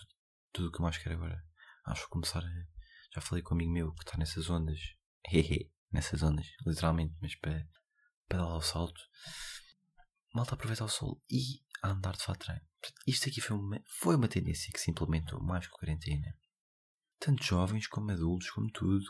tudo, 0.50 0.68
o 0.68 0.72
que 0.72 0.78
eu 0.78 0.82
mais 0.82 0.96
quero 0.96 1.16
agora. 1.16 1.44
Acho 1.84 2.04
que 2.04 2.10
começar 2.10 2.42
a... 2.42 2.66
Já 3.14 3.20
falei 3.20 3.42
com 3.42 3.54
um 3.54 3.58
amigo 3.58 3.72
meu 3.72 3.92
que 3.92 4.02
está 4.02 4.16
nessas 4.16 4.48
ondas. 4.48 4.80
Hehe, 5.30 5.70
nessas 5.92 6.22
ondas, 6.22 6.46
literalmente, 6.66 7.14
mas 7.20 7.34
para, 7.34 7.68
para 8.26 8.38
dar 8.38 8.56
o 8.56 8.62
salto. 8.62 8.98
Malta 10.34 10.54
aproveitar 10.54 10.86
o 10.86 10.88
sol 10.88 11.22
e 11.30 11.62
andar 11.84 12.16
de 12.16 12.22
fato 12.22 12.38
treino. 12.38 12.62
Isto 13.06 13.28
aqui 13.28 13.42
foi 13.42 13.56
uma, 13.56 13.78
foi 13.86 14.16
uma 14.16 14.28
tendência 14.28 14.72
que 14.72 14.80
se 14.80 14.90
implementou 14.90 15.42
mais 15.42 15.66
com 15.66 15.76
a 15.76 15.78
quarentena. 15.78 16.34
Tanto 17.18 17.44
jovens 17.44 17.86
como 17.86 18.10
adultos, 18.10 18.50
como 18.50 18.70
tudo. 18.70 19.04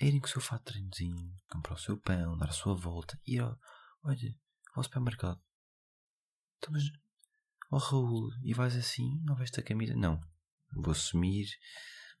A 0.00 0.04
irem 0.04 0.20
com 0.20 0.26
o 0.26 0.30
seu 0.30 0.40
fato 0.40 0.66
treinozinho, 0.66 1.34
comprar 1.50 1.74
o 1.74 1.78
seu 1.78 1.96
pão, 1.98 2.36
dar 2.38 2.50
a 2.50 2.52
sua 2.52 2.74
volta, 2.74 3.20
ir 3.26 3.40
ao, 3.40 3.58
Olha, 4.04 4.38
ao 4.74 4.84
supermercado. 4.84 5.40
Então, 6.58 6.72
mas, 6.72 6.84
oh 7.70 7.78
Raul, 7.78 8.30
e 8.42 8.54
vais 8.54 8.76
assim? 8.76 9.20
Não 9.24 9.36
veste 9.36 9.60
a 9.60 9.62
camisa? 9.62 9.94
Não. 9.94 10.20
Vou 10.72 10.92
assumir, 10.92 11.48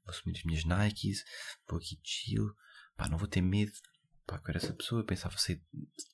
vou 0.04 0.10
assumir 0.10 0.36
as 0.36 0.44
minhas 0.44 0.64
Nikes, 0.64 1.24
vou 1.68 1.78
aqui 1.78 1.98
chill. 2.02 2.54
Pá, 2.96 3.08
não 3.08 3.18
vou 3.18 3.28
ter 3.28 3.42
medo. 3.42 3.72
Pá, 4.26 4.38
que 4.38 4.50
era 4.50 4.58
essa 4.58 4.72
pessoa. 4.72 5.02
Eu 5.02 5.06
pensava 5.06 5.36
sair. 5.38 5.62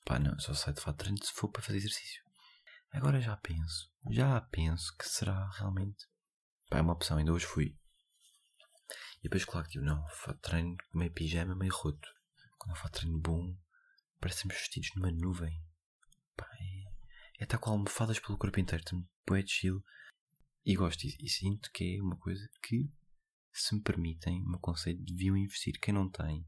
Pá, 0.05 0.19
não, 0.19 0.37
só 0.39 0.53
saio 0.53 0.75
de 0.75 0.81
fato 0.81 0.97
treino 0.97 1.23
se 1.23 1.31
for 1.33 1.49
para 1.49 1.61
fazer 1.61 1.77
exercício. 1.77 2.23
Agora 2.91 3.19
já 3.19 3.35
penso, 3.37 3.91
já 4.11 4.39
penso 4.39 4.95
que 4.97 5.07
será 5.09 5.49
realmente. 5.51 6.05
Pá, 6.69 6.77
é 6.77 6.81
uma 6.81 6.93
opção, 6.93 7.17
ainda 7.17 7.33
hoje 7.33 7.45
fui. 7.45 7.77
E 9.19 9.23
depois, 9.23 9.45
claro, 9.45 9.67
tipo, 9.67 9.83
não, 9.83 10.05
fato 10.09 10.39
treino 10.41 10.75
meio 10.93 11.11
pijama, 11.11 11.55
meio 11.55 11.73
roto. 11.73 12.07
Quando 12.57 12.77
eu 12.77 12.89
treino 12.91 13.19
bom, 13.19 13.57
parecemos 14.19 14.55
vestidos 14.55 14.91
numa 14.95 15.11
nuvem. 15.11 15.59
É, 17.43 17.45
estar 17.45 17.57
com 17.57 17.71
almofadas 17.71 18.19
pelo 18.19 18.37
corpo 18.37 18.57
inteiro, 18.57 18.85
também 18.85 19.43
de 19.43 19.51
chill. 19.51 19.83
E 20.65 20.75
gosto 20.75 21.03
e, 21.03 21.17
e 21.19 21.27
sinto 21.27 21.69
que 21.73 21.97
é 21.97 22.01
uma 22.01 22.17
coisa 22.17 22.49
que, 22.61 22.89
se 23.51 23.75
me 23.75 23.81
permitem, 23.81 24.41
meu 24.45 24.59
conceito, 24.59 25.03
deviam 25.03 25.35
investir. 25.35 25.77
Quem 25.81 25.93
não 25.93 26.09
tem, 26.09 26.47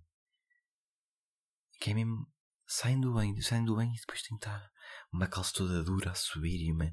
que 1.82 1.92
é 1.92 1.94
mesmo 1.94 2.32
saem 2.66 3.02
do 3.02 3.14
bem, 3.14 3.40
saem 3.42 3.66
do 3.66 3.75
bem 3.75 3.94
e 3.94 4.00
depois 4.00 4.22
tem 4.22 4.38
que 4.38 4.46
estar 4.46 4.72
uma 5.12 5.28
calça 5.28 5.54
toda 5.54 5.84
dura 5.84 6.12
a 6.12 6.16
subir 6.16 6.62
e 6.62 6.72
uma. 6.72 6.90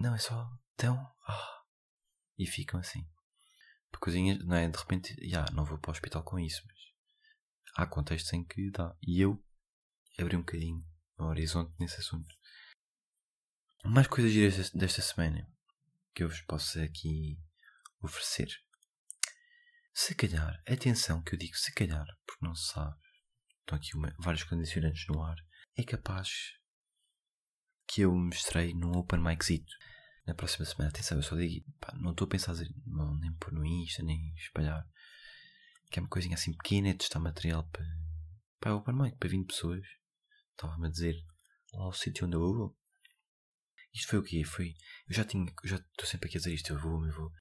Não, 0.00 0.12
é 0.12 0.18
só 0.18 0.50
tão. 0.76 0.96
Oh, 1.28 1.64
e 2.36 2.44
ficam 2.44 2.80
assim. 2.80 3.08
Coisinhas, 4.00 4.44
não 4.44 4.56
é? 4.56 4.68
De 4.68 4.76
repente, 4.76 5.14
já, 5.28 5.44
não 5.52 5.64
vou 5.64 5.78
para 5.78 5.90
o 5.90 5.92
hospital 5.92 6.24
com 6.24 6.40
isso, 6.40 6.60
mas 6.66 6.78
há 7.76 7.86
contextos 7.86 8.32
em 8.32 8.44
que 8.44 8.68
dá. 8.72 8.96
E 9.00 9.20
eu 9.20 9.40
abri 10.18 10.34
um 10.34 10.40
bocadinho 10.40 10.84
horizonte 11.26 11.74
nesse 11.78 11.98
assunto. 12.00 12.34
Mais 13.84 14.06
coisas 14.06 14.32
giras 14.32 14.70
desta 14.70 15.02
semana 15.02 15.46
que 16.14 16.22
eu 16.22 16.28
vos 16.28 16.40
posso 16.42 16.80
aqui 16.80 17.38
oferecer. 18.00 18.48
Se 19.94 20.14
calhar, 20.14 20.62
atenção 20.66 21.22
que 21.22 21.34
eu 21.34 21.38
digo 21.38 21.56
se 21.56 21.72
calhar, 21.72 22.06
porque 22.26 22.44
não 22.44 22.54
se 22.54 22.72
sabe, 22.72 22.96
estão 23.60 23.76
aqui 23.76 23.96
uma, 23.96 24.14
vários 24.18 24.44
condicionantes 24.44 25.06
no 25.08 25.22
ar, 25.22 25.36
é 25.76 25.82
capaz 25.82 26.28
que 27.86 28.02
eu 28.02 28.14
me 28.14 28.34
estreie 28.34 28.74
num 28.74 28.96
open 28.96 29.20
miczito 29.20 29.72
na 30.26 30.34
próxima 30.34 30.64
semana. 30.64 30.90
Atenção, 30.90 31.18
eu 31.18 31.22
só 31.22 31.36
digo, 31.36 31.64
pá, 31.78 31.92
não 31.96 32.12
estou 32.12 32.26
a 32.26 32.30
pensar 32.30 32.54
não, 32.86 33.14
nem 33.18 33.32
pôr 33.34 33.52
no 33.52 33.64
Insta, 33.64 34.02
nem 34.02 34.32
espalhar, 34.34 34.86
que 35.90 35.98
é 35.98 36.02
uma 36.02 36.08
coisinha 36.08 36.34
assim 36.34 36.52
pequena, 36.52 36.94
testar 36.94 37.20
material 37.20 37.68
para, 37.68 37.84
para 38.60 38.74
open 38.74 38.94
mic, 38.94 39.16
para 39.18 39.28
20 39.28 39.46
pessoas. 39.46 39.86
Estava-me 40.52 40.86
a 40.86 40.90
dizer 40.90 41.16
lá 41.74 41.88
o 41.88 41.92
sítio 41.92 42.26
onde 42.26 42.36
eu 42.36 42.40
vou. 42.40 42.76
Isto 43.92 44.08
foi 44.08 44.18
o 44.18 44.22
quê? 44.22 44.44
Foi. 44.44 44.74
Eu 45.08 45.14
já 45.14 45.24
tinha. 45.24 45.44
Eu 45.44 45.68
já 45.68 45.76
estou 45.76 46.06
sempre 46.06 46.28
aqui 46.28 46.38
a 46.38 46.40
dizer 46.40 46.54
isto. 46.54 46.72
Eu 46.72 46.78
vou, 46.78 47.04
eu 47.06 47.12
vou. 47.12 47.32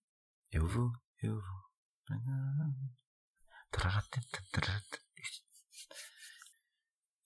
Eu 0.52 0.68
vou, 0.68 0.92
eu 1.22 1.36
vou. 1.36 1.62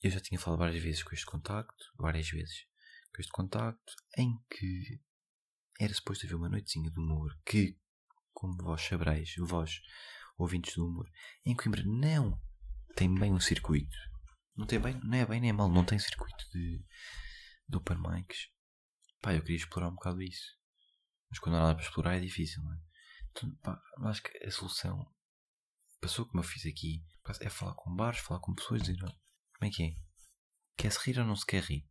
Eu 0.01 0.11
já 0.11 0.19
tinha 0.19 0.39
falado 0.39 0.59
várias 0.59 0.83
vezes 0.83 1.01
com 1.01 1.15
este 1.15 1.25
contacto, 1.25 1.85
várias 1.97 2.29
vezes 2.29 2.67
com 3.13 3.21
este 3.21 3.31
contacto, 3.31 3.93
em 4.17 4.37
que 4.49 5.01
era 5.79 5.93
suposto 5.93 6.25
haver 6.25 6.35
uma 6.35 6.49
noitezinha 6.49 6.91
de 6.91 6.99
humor 6.99 7.35
que, 7.43 7.75
como 8.31 8.55
vós 8.61 8.81
sabreis, 8.83 9.33
vós 9.39 9.81
ouvintes 10.37 10.75
do 10.75 10.85
humor, 10.85 11.09
em 11.43 11.55
Coimbra 11.55 11.81
não 11.83 12.39
tem 12.95 13.13
bem 13.13 13.33
um 13.33 13.39
circuito. 13.39 13.97
Não 14.55 14.65
tem 14.65 14.79
bem, 14.79 14.99
não 15.03 15.17
é 15.17 15.25
bem 15.25 15.41
nem 15.41 15.49
é 15.49 15.53
mal, 15.53 15.69
não 15.69 15.85
tem 15.85 15.99
circuito 15.99 16.45
de, 16.51 16.83
de 17.67 17.77
open 17.77 17.97
mics. 17.97 18.49
Pá, 19.21 19.33
eu 19.33 19.41
queria 19.41 19.57
explorar 19.57 19.89
um 19.89 19.95
bocado 19.95 20.21
isso. 20.21 20.55
Mas 21.29 21.39
quando 21.39 21.55
não 21.55 21.61
há 21.61 21.63
nada 21.63 21.75
para 21.75 21.85
explorar 21.85 22.15
é 22.15 22.19
difícil, 22.19 22.63
não 22.63 22.73
é? 22.73 22.77
Então, 23.31 23.55
pá, 23.57 23.81
acho 24.05 24.23
que 24.23 24.45
a 24.45 24.51
solução 24.51 25.11
passou 25.99 26.25
como 26.25 26.39
eu 26.39 26.47
fiz 26.47 26.65
aqui 26.65 27.03
é 27.41 27.49
falar 27.49 27.73
com 27.73 27.95
bares, 27.95 28.19
falar 28.19 28.39
com 28.39 28.53
pessoas, 28.53 28.83
dizer 28.83 28.99
como 28.99 29.13
é 29.61 29.69
que 29.69 29.83
é? 29.83 29.95
Quer-se 30.77 30.99
rir 30.99 31.19
ou 31.19 31.25
não 31.25 31.35
se 31.35 31.45
quer 31.45 31.63
rir? 31.63 31.89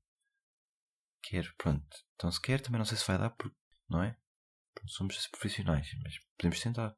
Quer, 1.23 1.53
pronto. 1.57 1.97
Então 2.15 2.31
se 2.31 2.41
quer, 2.41 2.61
também 2.61 2.79
não 2.79 2.85
sei 2.85 2.97
se 2.97 3.07
vai 3.07 3.19
dar, 3.19 3.31
porque, 3.31 3.57
não 3.89 4.03
é? 4.03 4.17
Pronto, 4.75 4.93
somos 4.93 5.27
profissionais, 5.29 5.89
mas 6.03 6.19
podemos 6.37 6.61
tentar. 6.61 6.95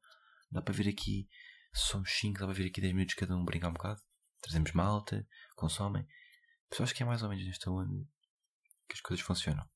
Dá 0.50 0.60
para 0.60 0.74
vir 0.74 0.88
aqui, 0.88 1.28
somos 1.72 2.10
5, 2.10 2.38
dá 2.38 2.46
para 2.46 2.54
vir 2.54 2.66
aqui 2.66 2.80
10 2.80 2.92
minutos 2.92 3.14
cada 3.14 3.36
um 3.36 3.44
brincar 3.44 3.68
um 3.68 3.74
bocado. 3.74 4.02
Trazemos 4.46 4.70
malta, 4.72 5.26
consomem. 5.56 6.06
Pessoas 6.70 6.92
que 6.92 7.02
é 7.02 7.06
mais 7.06 7.20
ou 7.20 7.28
menos 7.28 7.44
nesta 7.44 7.68
onda 7.68 8.06
que 8.88 8.94
as 8.94 9.00
coisas 9.00 9.26
funcionam. 9.26 9.68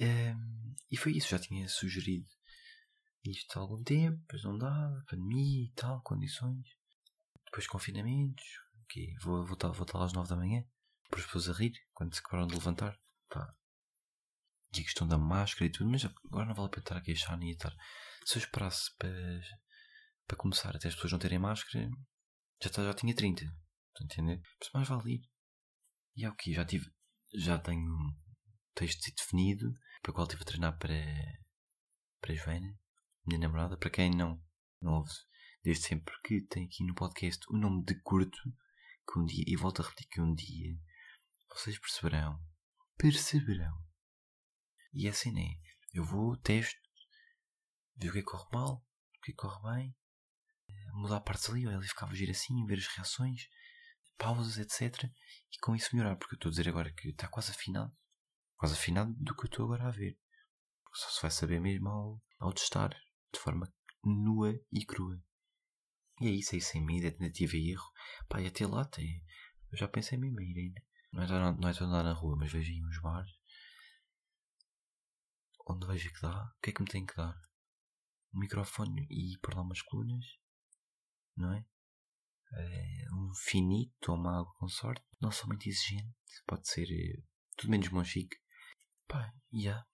Um, 0.00 0.74
e 0.90 0.96
foi 0.96 1.12
isso, 1.12 1.28
já 1.28 1.38
tinha 1.38 1.68
sugerido 1.68 2.28
isto 3.24 3.56
há 3.56 3.62
algum 3.62 3.82
tempo, 3.84 4.18
depois 4.18 4.42
não 4.42 4.58
dava, 4.58 5.04
pandemia 5.08 5.64
e 5.64 5.72
tal, 5.76 6.02
condições. 6.02 6.66
Depois 7.44 7.68
confinamentos, 7.68 8.44
okay, 8.82 9.14
vou, 9.22 9.46
vou 9.46 9.54
estar 9.54 9.70
às 9.70 10.12
9 10.12 10.28
da 10.28 10.34
manhã, 10.34 10.64
para 11.08 11.20
as 11.20 11.26
pessoas 11.26 11.48
a 11.48 11.52
rir, 11.52 11.72
quando 11.92 12.12
se 12.12 12.20
acabaram 12.20 12.48
de 12.48 12.54
levantar. 12.54 12.98
Pá. 13.28 13.54
E 14.76 14.80
a 14.80 14.82
questão 14.82 15.06
da 15.06 15.16
máscara 15.16 15.66
e 15.66 15.70
tudo, 15.70 15.88
mas 15.88 16.04
agora 16.04 16.46
não 16.46 16.54
vale 16.54 16.66
a 16.66 16.70
pena 16.70 16.82
estar 16.82 16.96
a 16.96 17.00
queixar 17.00 17.38
nem 17.38 17.50
a 17.50 17.52
estar. 17.52 17.72
Se 18.24 18.38
eu 18.38 18.42
esperasse 18.42 18.92
para, 18.98 19.40
para 20.26 20.36
começar 20.36 20.74
até 20.74 20.88
as 20.88 20.94
pessoas 20.94 21.12
não 21.12 21.20
terem 21.20 21.38
máscara, 21.38 21.88
já, 22.64 22.70
tá, 22.70 22.84
já 22.84 22.94
tinha 22.94 23.14
30. 23.14 23.44
Estão 23.44 23.54
a 24.00 24.04
entender? 24.04 24.42
Mas 24.60 24.70
mais 24.72 24.88
vale 24.88 25.14
ir. 25.14 25.30
E 26.16 26.24
é 26.24 26.28
o 26.28 26.34
que? 26.34 26.52
Já 26.52 26.64
tive. 26.64 26.90
Já 27.34 27.58
tenho 27.58 27.80
um 27.80 28.16
texto 28.74 29.00
definido, 29.14 29.72
para 30.02 30.10
o 30.10 30.14
qual 30.14 30.26
estive 30.26 30.42
a 30.42 30.46
treinar 30.46 30.78
para, 30.78 30.94
para 32.20 32.32
a 32.32 32.36
Joana 32.36 32.78
minha 33.26 33.40
namorada, 33.40 33.76
para 33.76 33.90
quem 33.90 34.10
não, 34.10 34.40
não 34.80 34.94
ouve 34.94 35.10
desde 35.62 35.86
sempre 35.86 36.14
que 36.22 36.42
tem 36.42 36.66
aqui 36.66 36.84
no 36.84 36.94
podcast 36.94 37.42
o 37.48 37.56
nome 37.56 37.82
de 37.84 37.98
curto, 38.02 38.38
que 39.10 39.18
um 39.18 39.24
dia, 39.24 39.44
e 39.46 39.56
volto 39.56 39.80
a 39.80 39.84
repetir 39.84 40.08
que 40.08 40.20
um 40.20 40.34
dia 40.34 40.78
vocês 41.48 41.78
perceberão, 41.78 42.38
perceberão. 42.98 43.82
E 44.92 45.06
é 45.06 45.10
assim, 45.10 45.32
né? 45.32 45.58
Eu 45.92 46.04
vou, 46.04 46.36
testo, 46.36 46.78
ver 47.96 48.10
o 48.10 48.12
que 48.12 48.18
é 48.18 48.22
que 48.22 48.26
corre 48.26 48.48
mal, 48.52 48.74
o 48.74 49.20
que 49.22 49.32
é 49.32 49.34
que 49.34 49.40
corre 49.40 49.74
bem, 49.74 49.96
mudar 50.94 51.20
partes 51.20 51.48
ali, 51.50 51.66
ou 51.66 51.72
ali 51.72 51.86
ficava 51.86 52.12
a 52.12 52.30
assim, 52.30 52.64
ver 52.66 52.78
as 52.78 52.86
reações, 52.86 53.48
pausas, 54.16 54.58
etc. 54.58 55.04
E 55.52 55.58
com 55.60 55.74
isso 55.74 55.94
melhorar, 55.94 56.16
porque 56.16 56.34
eu 56.34 56.36
estou 56.36 56.48
a 56.48 56.50
dizer 56.50 56.68
agora 56.68 56.92
que 56.92 57.08
está 57.08 57.28
quase 57.28 57.50
afinado, 57.50 57.92
quase 58.56 58.74
afinado 58.74 59.12
do 59.14 59.34
que 59.34 59.42
eu 59.42 59.50
estou 59.50 59.66
agora 59.66 59.88
a 59.88 59.90
ver. 59.90 60.18
Porque 60.82 60.98
só 60.98 61.08
se 61.08 61.22
vai 61.22 61.30
saber 61.30 61.60
mesmo 61.60 61.88
ao, 61.88 62.22
ao 62.38 62.52
testar 62.52 62.90
de 63.32 63.40
forma 63.40 63.72
nua 64.04 64.54
e 64.72 64.84
crua. 64.84 65.20
E 66.20 66.28
é 66.28 66.30
isso, 66.30 66.54
é 66.54 66.58
isso, 66.58 66.70
sem 66.70 66.84
medo, 66.84 67.06
é 67.06 67.10
tentativa 67.10 67.56
e 67.56 67.70
erro. 67.70 67.90
Pá, 68.28 68.40
e 68.40 68.46
até 68.46 68.66
lá 68.66 68.82
até, 68.82 69.02
eu 69.02 69.76
já 69.76 69.88
pensei 69.88 70.16
mesmo 70.16 70.40
em 70.40 70.50
ir 70.50 70.58
ainda. 70.58 70.82
Não 71.12 71.22
é, 71.22 71.28
só, 71.28 71.52
não 71.52 71.68
é 71.68 71.72
andar 71.80 72.04
na 72.04 72.12
rua, 72.12 72.36
mas 72.36 72.52
vejo 72.52 72.70
aí 72.70 72.84
uns 72.84 73.00
bares 73.00 73.30
onde 75.66 75.86
vejo 75.86 76.12
que 76.12 76.20
dá. 76.20 76.44
O 76.44 76.60
que 76.62 76.70
é 76.70 76.72
que 76.72 76.82
me 76.82 76.88
tem 76.88 77.06
que 77.06 77.16
dar? 77.16 77.34
Um 78.34 78.40
microfone 78.40 79.06
e 79.10 79.38
por 79.38 79.54
lá 79.54 79.62
umas 79.62 79.80
colunas, 79.82 80.24
não 81.36 81.52
é? 81.52 81.64
é 82.52 83.06
um 83.12 83.32
finito 83.34 84.10
ou 84.10 84.16
uma 84.16 84.40
água 84.40 84.52
com 84.58 84.68
sorte, 84.68 85.04
não 85.20 85.30
sou 85.30 85.48
muito 85.48 85.68
exigente, 85.68 86.14
pode 86.46 86.68
ser 86.68 86.86
eh, 86.90 87.22
tudo 87.56 87.70
menos 87.70 87.88
bom 87.88 88.04
chique. 88.04 88.36
Pá, 89.08 89.32
e 89.52 89.64
yeah. 89.64 89.86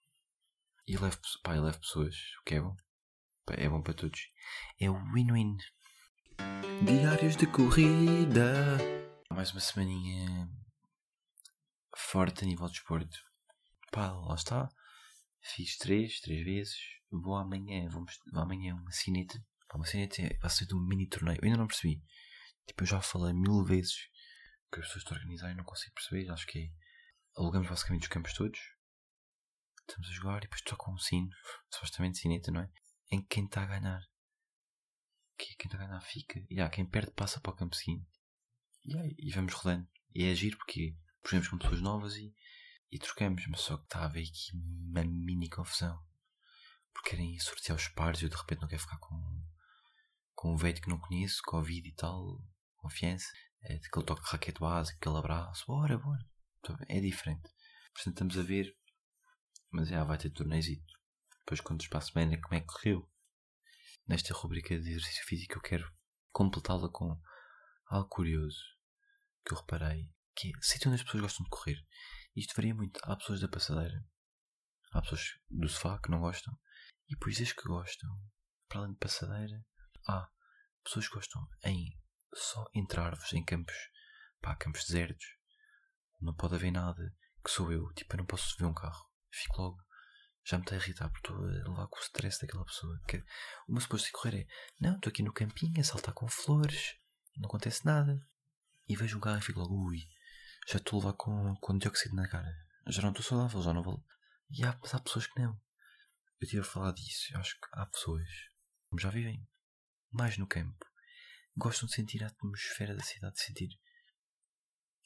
E 0.86 0.96
levo, 0.96 1.18
pá, 1.42 1.54
levo 1.54 1.80
pessoas, 1.80 2.14
o 2.40 2.44
que 2.44 2.54
é 2.54 2.60
bom 2.60 2.74
é 3.56 3.68
bom 3.68 3.82
para 3.82 3.94
todos. 3.94 4.20
É 4.78 4.90
o 4.90 4.94
win-win. 5.12 5.56
Diários 6.84 7.36
de 7.36 7.46
corrida. 7.46 8.78
Mais 9.30 9.52
uma 9.52 9.60
semaninha 9.60 10.48
forte 11.96 12.44
a 12.44 12.46
nível 12.46 12.66
de 12.66 12.74
esporte. 12.74 13.18
Pá, 13.90 14.12
lá 14.12 14.34
está. 14.34 14.68
Fiz 15.40 15.76
três, 15.78 16.20
três 16.20 16.44
vezes. 16.44 16.76
Vou 17.10 17.36
amanhã, 17.36 17.88
vou, 17.88 18.04
vou 18.32 18.42
amanhã 18.42 18.74
uma 18.74 18.92
cineta. 18.92 19.42
Uma 19.74 19.86
cineta 19.86 20.22
vai 20.40 20.50
ser 20.50 20.66
de 20.66 20.74
um 20.74 20.80
mini 20.80 21.08
torneio. 21.08 21.38
Eu 21.40 21.44
ainda 21.46 21.58
não 21.58 21.66
percebi. 21.66 22.02
Tipo, 22.66 22.82
eu 22.82 22.86
já 22.86 23.00
falei 23.00 23.32
mil 23.32 23.64
vezes 23.64 23.96
que 24.72 24.80
as 24.80 24.86
pessoas 24.86 25.02
estão 25.02 25.16
a 25.16 25.20
organizar 25.20 25.50
e 25.50 25.54
não 25.54 25.64
consigo 25.64 25.94
perceber. 25.94 26.30
Acho 26.30 26.46
que 26.46 26.58
é. 26.58 26.70
Alugamos 27.36 27.68
basicamente 27.68 28.02
os 28.02 28.08
campos 28.08 28.32
todos. 28.34 28.58
Estamos 29.88 30.08
a 30.08 30.12
jogar 30.12 30.38
e 30.38 30.40
depois 30.42 30.60
toca 30.62 30.90
um 30.90 30.98
sino. 30.98 31.30
Supostamente 31.72 32.18
cineta, 32.18 32.50
não 32.50 32.62
é? 32.62 32.70
em 33.10 33.22
quem 33.22 33.44
está 33.44 33.62
a 33.62 33.66
ganhar. 33.66 34.00
Que 35.36 35.56
quem 35.56 35.66
está 35.66 35.82
a 35.82 35.86
ganhar 35.86 36.00
fica. 36.00 36.44
E 36.48 36.60
há 36.60 36.68
quem 36.68 36.86
perde 36.86 37.12
passa 37.12 37.40
para 37.40 37.52
o 37.52 37.56
campo 37.56 37.74
seguinte. 37.74 38.06
E, 38.84 38.96
aí, 38.96 39.16
e 39.18 39.30
vamos 39.32 39.52
rodando. 39.52 39.88
E 40.14 40.24
é 40.24 40.30
agir 40.30 40.56
porque 40.56 40.96
puxamos 41.22 41.48
com 41.48 41.58
pessoas 41.58 41.80
novas 41.80 42.16
e, 42.16 42.32
e 42.90 42.98
trocamos. 42.98 43.44
Mas 43.48 43.60
só 43.60 43.76
que 43.76 43.84
está 43.84 44.00
a 44.00 44.04
haver 44.04 44.22
aqui 44.22 44.52
uma 44.54 45.04
mini 45.04 45.48
confusão. 45.48 46.00
Porque 46.92 47.10
querem 47.10 47.38
sortear 47.38 47.76
os 47.76 47.88
pares 47.88 48.20
e 48.20 48.24
eu 48.24 48.28
de 48.28 48.36
repente 48.36 48.60
não 48.60 48.68
quero 48.68 48.82
ficar 48.82 48.98
com, 48.98 49.16
com 50.40 50.54
um 50.54 50.56
veio 50.56 50.74
que 50.80 50.88
não 50.88 50.98
conheço, 50.98 51.42
Covid 51.44 51.86
e 51.86 51.94
tal, 51.94 52.42
confiança. 52.76 53.30
É, 53.62 53.74
aquele 53.74 54.06
toque 54.06 54.22
de 54.22 54.30
raquete 54.30 54.58
básico, 54.58 54.96
aquele 54.96 55.18
abraço. 55.18 55.66
Bora, 55.66 55.98
bora. 55.98 56.26
É 56.88 56.98
diferente. 56.98 57.42
Portanto, 57.92 58.14
estamos 58.14 58.38
a 58.38 58.42
ver. 58.42 58.74
Mas 59.70 59.88
já 59.88 60.02
vai 60.02 60.16
ter 60.16 60.30
torneizito 60.30 60.98
depois 61.40 61.60
conto 61.60 61.86
para 61.90 61.98
a 61.98 62.02
semana 62.02 62.40
como 62.40 62.54
é 62.54 62.60
que 62.60 62.66
correu. 62.66 63.06
Nesta 64.08 64.32
rubrica 64.32 64.80
de 64.80 64.90
exercício 64.90 65.24
físico 65.26 65.58
eu 65.58 65.60
quero 65.60 65.92
completá-la 66.32 66.88
com 66.88 67.20
algo 67.86 68.08
curioso 68.08 68.58
que 69.44 69.52
eu 69.52 69.58
reparei, 69.58 70.10
que 70.34 70.48
é 70.48 70.52
sítio 70.62 70.88
onde 70.88 71.00
as 71.00 71.04
pessoas 71.04 71.22
gostam 71.22 71.44
de 71.44 71.50
correr. 71.50 71.86
Isto 72.34 72.54
varia 72.56 72.74
muito. 72.74 72.98
Há 73.02 73.14
pessoas 73.14 73.40
da 73.40 73.48
passadeira, 73.48 74.02
há 74.92 75.02
pessoas 75.02 75.38
do 75.50 75.68
sofá 75.68 75.98
que 75.98 76.10
não 76.10 76.20
gostam, 76.20 76.58
e 77.08 77.16
por 77.16 77.28
isso 77.28 77.54
que 77.54 77.68
gostam, 77.68 78.08
para 78.68 78.80
além 78.80 78.92
de 78.92 78.98
passadeira, 78.98 79.62
há 80.06 80.28
pessoas 80.84 81.08
que 81.08 81.14
gostam 81.14 81.46
em 81.64 81.98
só 82.34 82.64
entre 82.74 83.00
árvores, 83.00 83.32
em 83.32 83.44
campos, 83.44 83.76
pá, 84.40 84.54
campos 84.56 84.84
desertos, 84.84 85.26
não 86.20 86.34
pode 86.34 86.54
haver 86.54 86.70
nada, 86.70 87.14
que 87.44 87.50
sou 87.50 87.72
eu, 87.72 87.92
tipo, 87.94 88.14
eu 88.14 88.18
não 88.18 88.26
posso 88.26 88.56
ver 88.58 88.66
um 88.66 88.74
carro, 88.74 89.10
fico 89.30 89.60
logo 89.60 89.90
já 90.44 90.58
me 90.58 90.64
está 90.64 90.74
a 90.74 90.78
irritar 90.78 91.08
porque 91.10 91.28
estou 91.28 91.44
a 91.44 91.68
levar 91.68 91.86
com 91.86 91.96
o 91.96 92.02
stress 92.02 92.40
daquela 92.40 92.64
pessoa. 92.64 93.00
Que 93.06 93.18
o 93.68 93.72
meu 93.72 93.80
suposto 93.80 94.06
de 94.06 94.12
correr 94.12 94.42
é: 94.42 94.46
não, 94.80 94.96
estou 94.96 95.10
aqui 95.10 95.22
no 95.22 95.32
campinho 95.32 95.80
a 95.80 95.84
saltar 95.84 96.14
com 96.14 96.28
flores, 96.28 96.96
não 97.36 97.48
acontece 97.48 97.84
nada. 97.84 98.20
E 98.88 98.96
vejo 98.96 99.18
um 99.18 99.20
carro 99.20 99.38
e 99.38 99.42
fico 99.42 99.60
logo: 99.60 99.74
ui, 99.74 99.98
já 100.66 100.78
estou 100.78 101.00
a 101.00 101.04
levar 101.04 101.16
com, 101.16 101.54
com 101.56 101.78
dióxido 101.78 102.14
na 102.14 102.28
cara. 102.28 102.52
Já 102.88 103.02
não 103.02 103.10
estou 103.10 103.24
saudável, 103.24 103.62
já 103.62 103.72
não 103.72 103.82
vou. 103.82 104.04
E 104.50 104.64
há, 104.64 104.70
há 104.70 105.00
pessoas 105.00 105.26
que 105.26 105.40
não. 105.40 105.52
eu 105.52 106.44
estive 106.44 106.62
a 106.62 106.64
falar 106.64 106.92
disso. 106.92 107.32
Eu 107.32 107.38
acho 107.38 107.54
que 107.54 107.68
há 107.72 107.86
pessoas, 107.86 108.28
como 108.88 109.00
já 109.00 109.10
vivem 109.10 109.46
mais 110.10 110.36
no 110.36 110.46
campo, 110.46 110.84
gostam 111.56 111.86
de 111.86 111.94
sentir 111.94 112.22
a 112.22 112.26
atmosfera 112.26 112.94
da 112.94 113.02
cidade, 113.02 113.34
de 113.34 113.42
sentir 113.42 113.80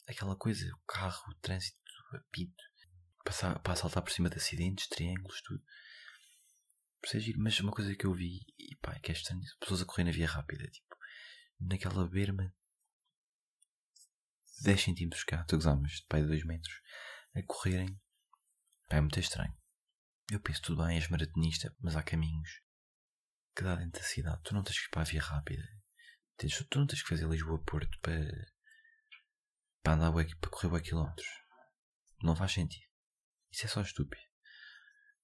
aquela 0.06 0.36
coisa, 0.36 0.66
o 0.74 0.80
carro, 0.86 1.22
o 1.30 1.34
trânsito, 1.36 1.78
o 2.12 2.16
apito, 2.16 2.62
passar, 3.24 3.58
para 3.60 3.76
saltar 3.76 4.02
por 4.02 4.12
cima 4.12 4.28
de 4.28 4.36
acidentes, 4.36 4.88
triângulos, 4.88 5.40
tudo. 5.42 5.62
Mas 7.36 7.60
uma 7.60 7.72
coisa 7.72 7.94
que 7.94 8.06
eu 8.06 8.14
vi, 8.14 8.40
e 8.58 8.76
pá, 8.76 8.98
que 8.98 9.10
é 9.10 9.14
estranho, 9.14 9.42
pessoas 9.60 9.82
a 9.82 9.84
correr 9.84 10.04
na 10.04 10.10
via 10.10 10.26
rápida, 10.26 10.66
tipo, 10.68 10.96
naquela 11.60 12.08
berma 12.08 12.54
10 14.62 14.80
centímetros 14.80 15.24
cá, 15.24 15.44
tu 15.44 15.58
de 15.58 16.06
pai 16.08 16.22
de 16.22 16.28
2 16.28 16.44
metros, 16.44 16.74
a 17.34 17.42
correrem, 17.42 18.00
pá, 18.88 18.96
é 18.96 19.00
muito 19.00 19.20
estranho. 19.20 19.54
Eu 20.30 20.40
penso, 20.40 20.62
tudo 20.62 20.82
bem, 20.82 20.96
és 20.96 21.08
maratonista, 21.08 21.76
mas 21.78 21.94
há 21.94 22.02
caminhos 22.02 22.63
que 23.54 23.62
dá 23.62 23.76
dentro 23.76 24.00
da 24.00 24.06
cidade. 24.06 24.42
Tu 24.42 24.54
não 24.54 24.62
tens 24.62 24.78
que 24.78 24.86
ir 24.86 24.90
para 24.90 25.02
a 25.02 25.04
via 25.04 25.22
rápida. 25.22 25.62
Tu 26.36 26.78
não 26.78 26.86
tens 26.86 27.02
que 27.02 27.08
fazer 27.08 27.28
Lisboa-Porto 27.28 27.98
para, 28.00 28.28
para 29.82 29.94
andar 29.94 30.12
para 30.12 30.50
correr 30.50 30.76
o 30.76 30.82
quilómetros. 30.82 31.28
Não 32.22 32.34
faz 32.34 32.52
sentido. 32.52 32.86
Isso 33.50 33.66
é 33.66 33.68
só 33.68 33.82
estúpido. 33.82 34.22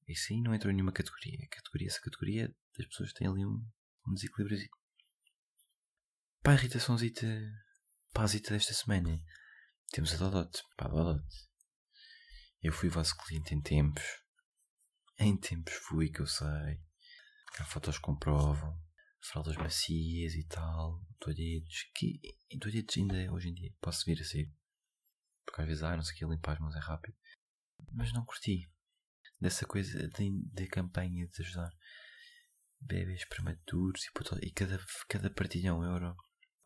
Isso 0.06 0.32
aí 0.32 0.40
não 0.40 0.54
entrou 0.54 0.70
em 0.70 0.74
nenhuma 0.74 0.92
categoria. 0.92 1.48
Categoria, 1.50 1.88
essa 1.88 2.00
categoria 2.00 2.54
das 2.76 2.86
pessoas 2.88 3.12
têm 3.12 3.26
ali 3.26 3.44
um, 3.44 3.66
um 4.06 4.14
desequilíbrio. 4.14 4.58
A 6.44 6.52
irritaçãozita, 6.52 7.26
zita 8.26 8.50
desta 8.54 8.74
semana, 8.74 9.20
temos 9.90 10.14
a 10.14 10.16
Dodot. 10.16 10.62
Pá, 10.76 10.88
Dodot. 10.88 11.24
Eu 12.62 12.72
fui 12.72 12.88
vosso 12.88 13.16
cliente 13.16 13.54
em 13.54 13.60
tempos. 13.60 14.04
Em 15.18 15.36
tempos 15.36 15.74
fui, 15.74 16.10
que 16.10 16.20
eu 16.20 16.26
sei. 16.26 16.89
Há 17.58 17.64
fotos 17.64 17.96
que 17.96 18.02
comprovam. 18.02 18.78
Fraldas 19.22 19.56
macias 19.56 20.34
e 20.34 20.44
tal. 20.46 21.04
Toalhetes. 21.18 21.90
Que 21.94 22.20
toalhetes 22.58 22.96
ainda 22.98 23.32
hoje 23.32 23.48
em 23.48 23.54
dia 23.54 23.72
posso 23.80 24.04
vir 24.04 24.20
a 24.20 24.24
ser. 24.24 24.52
Porque 25.44 25.62
às 25.62 25.66
vezes, 25.66 25.82
ah, 25.82 25.96
não 25.96 26.02
sei 26.02 26.14
o 26.14 26.18
que, 26.18 26.24
limpar 26.26 26.52
as 26.52 26.60
mãos 26.60 26.76
é 26.76 26.80
rápido. 26.80 27.16
Mas 27.92 28.12
não 28.12 28.24
curti. 28.24 28.70
Dessa 29.40 29.66
coisa 29.66 30.08
da 30.08 30.66
campanha 30.68 31.26
de 31.26 31.42
ajudar 31.42 31.70
bebês 32.80 33.24
prematuros 33.26 34.04
e, 34.04 34.46
e 34.46 34.50
cada, 34.52 34.78
cada 35.08 35.30
partilha 35.30 35.68
é 35.68 35.72
um 35.72 35.84
euro. 35.84 36.14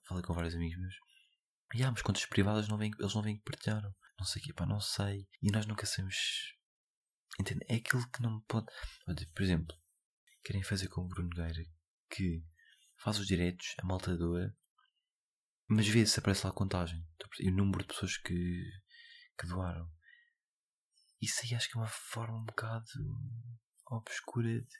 Falei 0.07 0.23
com 0.23 0.35
vários 0.35 0.55
amigos 0.55 0.79
meus. 0.79 0.95
E 1.75 1.83
ah, 1.83 1.91
mas 1.91 2.03
contas 2.03 2.27
privadas 2.27 2.69
não 2.69 2.77
vêm, 2.77 2.93
eles 2.99 3.15
não 3.15 3.23
vêm 3.23 3.37
que 3.37 3.45
partilharam. 3.45 3.95
Não 4.19 4.27
sei 4.27 4.41
o 4.41 4.45
que, 4.45 4.53
pá, 4.53 4.65
não 4.67 4.81
sei. 4.81 5.27
E 5.43 5.51
nós 5.51 5.67
nunca 5.67 5.87
sabemos. 5.87 6.55
Entende? 7.41 7.65
É 7.69 7.77
aquilo 7.77 8.09
que 8.11 8.23
não 8.23 8.41
pode. 8.43 8.67
Por 9.35 9.43
exemplo, 9.43 9.77
querem 10.45 10.63
fazer 10.63 10.89
com 10.89 11.01
o 11.01 11.09
Bruno 11.09 11.31
Gueira 11.31 11.65
que 12.11 12.45
faz 12.97 13.19
os 13.19 13.27
direitos, 13.27 13.75
a 13.79 13.87
malta 13.87 14.17
doa, 14.17 14.55
mas 15.67 15.89
vê 15.89 16.07
se 16.07 16.21
aparece 16.21 16.45
lá 16.45 16.51
a 16.51 16.55
contagem 16.55 17.05
e 17.41 17.49
o 17.49 17.55
número 17.55 17.81
de 17.81 17.89
pessoas 17.89 18.17
que, 18.19 18.63
que 19.39 19.47
doaram. 19.47 19.91
Isso 21.21 21.41
aí 21.43 21.55
acho 21.55 21.69
que 21.71 21.79
é 21.79 21.81
uma 21.81 21.89
forma 21.89 22.39
um 22.39 22.45
bocado 22.45 22.87
obscura 23.87 24.61
de. 24.61 24.79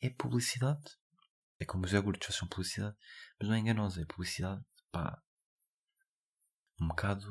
É 0.00 0.10
publicidade. 0.10 0.82
É 1.60 1.64
como 1.64 1.84
os 1.84 1.92
iogurtes 1.92 2.34
são 2.34 2.48
publicidade, 2.48 2.96
mas 3.38 3.48
não 3.48 3.54
é 3.54 3.60
enganosa, 3.60 4.02
é 4.02 4.04
publicidade, 4.04 4.62
pá, 4.90 5.22
um 6.80 6.88
bocado. 6.88 7.26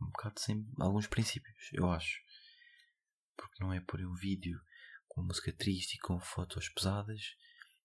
um 0.00 0.06
bocado 0.06 0.40
sem 0.40 0.66
alguns 0.78 1.06
princípios, 1.06 1.68
eu 1.72 1.90
acho. 1.90 2.20
Porque 3.36 3.62
não 3.62 3.72
é 3.72 3.80
pôr 3.80 4.00
um 4.00 4.14
vídeo 4.14 4.58
com 5.20 5.26
música 5.26 5.52
triste 5.52 5.96
e 5.96 5.98
com 5.98 6.18
fotos 6.18 6.70
pesadas 6.70 7.20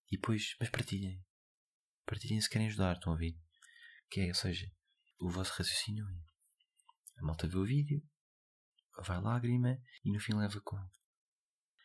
e 0.09 0.15
depois, 0.15 0.55
mas 0.59 0.69
partilhem. 0.69 1.21
Partilhem 2.05 2.39
se 2.39 2.49
querem 2.49 2.67
ajudar, 2.67 2.95
estão 2.95 3.11
a 3.11 3.15
ouvir? 3.15 3.37
Que 4.09 4.21
é, 4.21 4.27
ou 4.27 4.33
seja, 4.33 4.71
o 5.19 5.29
vosso 5.29 5.51
raciocínio 5.51 6.07
é. 6.07 7.19
A 7.19 7.25
malta 7.25 7.47
vê 7.47 7.57
o 7.57 7.65
vídeo, 7.65 8.01
vai 9.03 9.19
lágrima 9.19 9.77
e 10.03 10.11
no 10.11 10.19
fim 10.19 10.33
leva 10.33 10.61
com. 10.61 10.77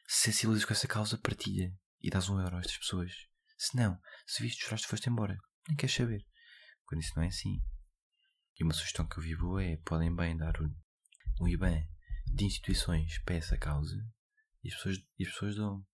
Se 0.06 0.32
sensibilizas 0.32 0.64
com 0.64 0.72
essa 0.72 0.86
causa, 0.86 1.18
partilha 1.18 1.72
e 2.00 2.10
dás 2.10 2.28
um 2.28 2.40
euro 2.40 2.56
a 2.56 2.60
estas 2.60 2.78
pessoas. 2.78 3.12
Se 3.58 3.76
não, 3.76 4.00
se 4.26 4.42
viste, 4.42 4.62
choraste, 4.62 4.86
foste 4.86 5.08
embora. 5.08 5.36
Nem 5.66 5.76
queres 5.76 5.94
saber. 5.94 6.24
Quando 6.84 7.00
isso 7.00 7.12
não 7.16 7.24
é 7.24 7.28
assim. 7.28 7.60
E 8.58 8.64
uma 8.64 8.72
sugestão 8.72 9.06
que 9.08 9.18
eu 9.18 9.22
vi 9.22 9.36
boa 9.36 9.62
é: 9.62 9.76
podem 9.78 10.14
bem 10.14 10.36
dar 10.36 10.60
um, 10.60 10.74
um 11.40 11.48
IBAN 11.48 11.82
de 12.26 12.44
instituições 12.44 13.18
para 13.24 13.36
essa 13.36 13.56
causa 13.56 13.96
e 14.62 14.68
as 14.68 14.74
pessoas, 14.74 14.96
e 15.18 15.26
as 15.26 15.32
pessoas 15.32 15.56
dão. 15.56 15.86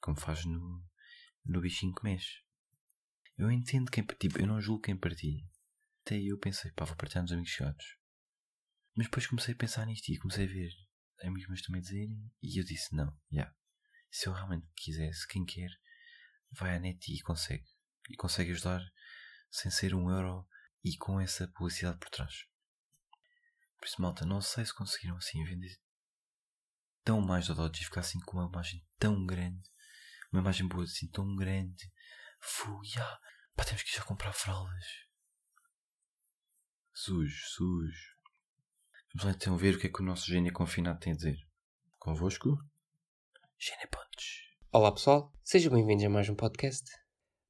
Como 0.00 0.18
faz 0.18 0.44
no, 0.44 0.84
no 1.44 1.60
bichinho 1.60 1.94
que 1.94 2.04
mexe. 2.04 2.42
Eu 3.38 3.50
entendo 3.50 3.90
quem. 3.90 4.04
Tipo, 4.04 4.40
eu 4.40 4.46
não 4.46 4.60
julgo 4.60 4.82
quem 4.82 4.96
partilha. 4.96 5.44
Até 6.04 6.20
eu 6.20 6.38
pensei, 6.38 6.72
pá, 6.72 6.84
vou 6.84 6.96
partilhar 6.96 7.22
nos 7.22 7.32
amigos 7.32 7.50
chegados. 7.50 7.96
Mas 8.94 9.06
depois 9.06 9.26
comecei 9.26 9.54
a 9.54 9.56
pensar 9.56 9.86
nisto 9.86 10.08
e 10.08 10.18
comecei 10.18 10.44
a 10.44 10.48
ver 10.48 10.72
amigos 11.22 11.48
meus 11.48 11.62
também 11.62 11.80
dizerem. 11.80 12.30
E 12.42 12.58
eu 12.58 12.64
disse: 12.64 12.94
não, 12.94 13.06
já. 13.30 13.42
Yeah. 13.42 13.56
Se 14.10 14.28
eu 14.28 14.32
realmente 14.32 14.66
quisesse, 14.76 15.26
quem 15.26 15.44
quer, 15.44 15.70
vai 16.50 16.76
à 16.76 16.78
net 16.78 17.10
e 17.10 17.20
consegue. 17.22 17.64
E 18.10 18.16
consegue 18.16 18.50
ajudar 18.50 18.82
sem 19.50 19.70
ser 19.70 19.94
um 19.94 20.10
euro 20.10 20.46
e 20.84 20.96
com 20.96 21.20
essa 21.20 21.48
publicidade 21.48 21.98
por 21.98 22.10
trás. 22.10 22.46
Por 23.78 23.86
isso, 23.86 24.02
malta, 24.02 24.26
não 24.26 24.40
sei 24.40 24.66
se 24.66 24.74
conseguiram 24.74 25.16
assim 25.16 25.42
vender 25.44 25.80
tão 27.04 27.20
mais 27.20 27.46
do 27.46 27.54
Dodge 27.54 27.82
e 27.82 27.84
ficar 27.84 28.00
assim 28.00 28.20
com 28.20 28.38
uma 28.38 28.48
imagem 28.48 28.84
tão 28.98 29.24
grande, 29.26 29.70
uma 30.32 30.40
imagem 30.40 30.66
boa 30.66 30.84
assim 30.84 31.08
tão 31.08 31.34
grande. 31.34 31.90
Fui, 32.40 32.88
ah, 32.98 33.20
pá, 33.54 33.64
temos 33.64 33.82
que 33.82 33.90
ir 33.90 33.94
já 33.94 34.04
comprar 34.04 34.32
fraldas. 34.32 34.84
Sujo, 36.92 37.44
sujo. 37.48 38.12
Vamos 39.14 39.24
lá 39.24 39.30
então 39.32 39.56
ver 39.56 39.76
o 39.76 39.78
que 39.78 39.86
é 39.86 39.90
que 39.90 40.02
o 40.02 40.04
nosso 40.04 40.26
gênio 40.26 40.52
confinado 40.52 40.98
tem 40.98 41.12
a 41.12 41.16
dizer. 41.16 41.38
Convosco, 41.98 42.58
Gênio 43.58 43.88
Pontes. 43.90 44.40
Olá 44.72 44.90
pessoal, 44.90 45.32
sejam 45.44 45.72
bem-vindos 45.72 46.04
a 46.04 46.08
mais 46.08 46.28
um 46.28 46.34
podcast. 46.34 46.90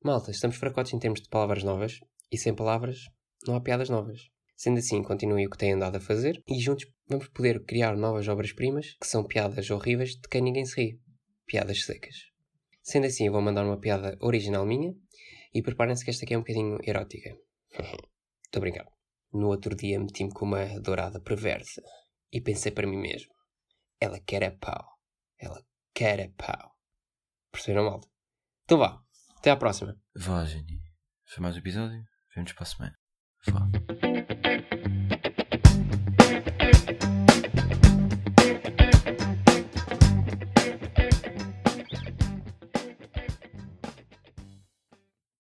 Malta, 0.05 0.31
estamos 0.31 0.57
fracotes 0.57 0.93
em 0.93 0.99
termos 0.99 1.23
de 1.23 1.29
palavras 1.31 1.63
novas 1.63 1.99
e 2.31 2.37
sem 2.37 2.55
palavras 2.55 2.99
não 3.47 3.57
há 3.57 3.61
piadas 3.63 3.89
novas. 3.89 4.21
Sendo 4.57 4.79
assim, 4.79 5.03
continue 5.03 5.47
o 5.47 5.51
que 5.51 5.59
têm 5.59 5.73
andado 5.73 5.97
a 5.97 6.01
fazer 6.01 6.43
e 6.47 6.61
juntos 6.61 6.87
vamos 7.09 7.29
poder 7.29 7.65
criar 7.65 7.97
novas 7.97 8.29
obras-primas 8.29 8.97
que 9.01 9.07
são 9.07 9.25
piadas 9.25 9.71
horríveis 9.71 10.11
de 10.11 10.29
quem 10.29 10.43
ninguém 10.43 10.65
se 10.65 10.81
ri. 10.81 11.01
Piadas 11.47 11.85
secas. 11.85 12.15
Sendo 12.83 13.07
assim, 13.07 13.27
eu 13.27 13.33
vou 13.33 13.43
mandar 13.43 13.65
uma 13.65 13.79
piada 13.79 14.17
original 14.21 14.65
minha 14.65 14.95
e 15.55 15.63
preparem-se 15.63 16.05
que 16.05 16.11
esta 16.11 16.25
aqui 16.25 16.35
é 16.35 16.39
um 16.39 16.43
bocadinho 16.43 16.79
erótica. 16.83 17.37
A 18.55 18.61
brincar. 18.61 18.87
No 19.33 19.49
outro 19.49 19.75
dia 19.75 19.99
meti-me 19.99 20.31
com 20.31 20.45
uma 20.45 20.79
dourada 20.79 21.19
perversa 21.19 21.83
e 22.31 22.39
pensei 22.39 22.71
para 22.71 22.87
mim 22.87 22.99
mesmo: 22.99 23.33
ela 23.99 24.21
quer 24.21 24.43
é 24.43 24.51
pau. 24.51 24.99
Ela 25.39 25.65
quer 25.95 26.21
é 26.21 26.29
pau. 26.29 26.77
Perceberam, 27.51 27.85
malta? 27.85 28.09
Então 28.65 28.79
vá. 28.79 29.03
Até 29.39 29.51
à 29.51 29.57
próxima. 29.57 29.97
Vá, 30.15 30.45
Jenny. 30.45 30.81
Foi 31.25 31.43
mais 31.43 31.57
um 31.57 31.61
episódio. 31.61 32.05
Vemos 32.35 32.53
para 32.53 32.63
a 32.63 32.67
semana. 32.67 33.02
Fala. 33.43 33.67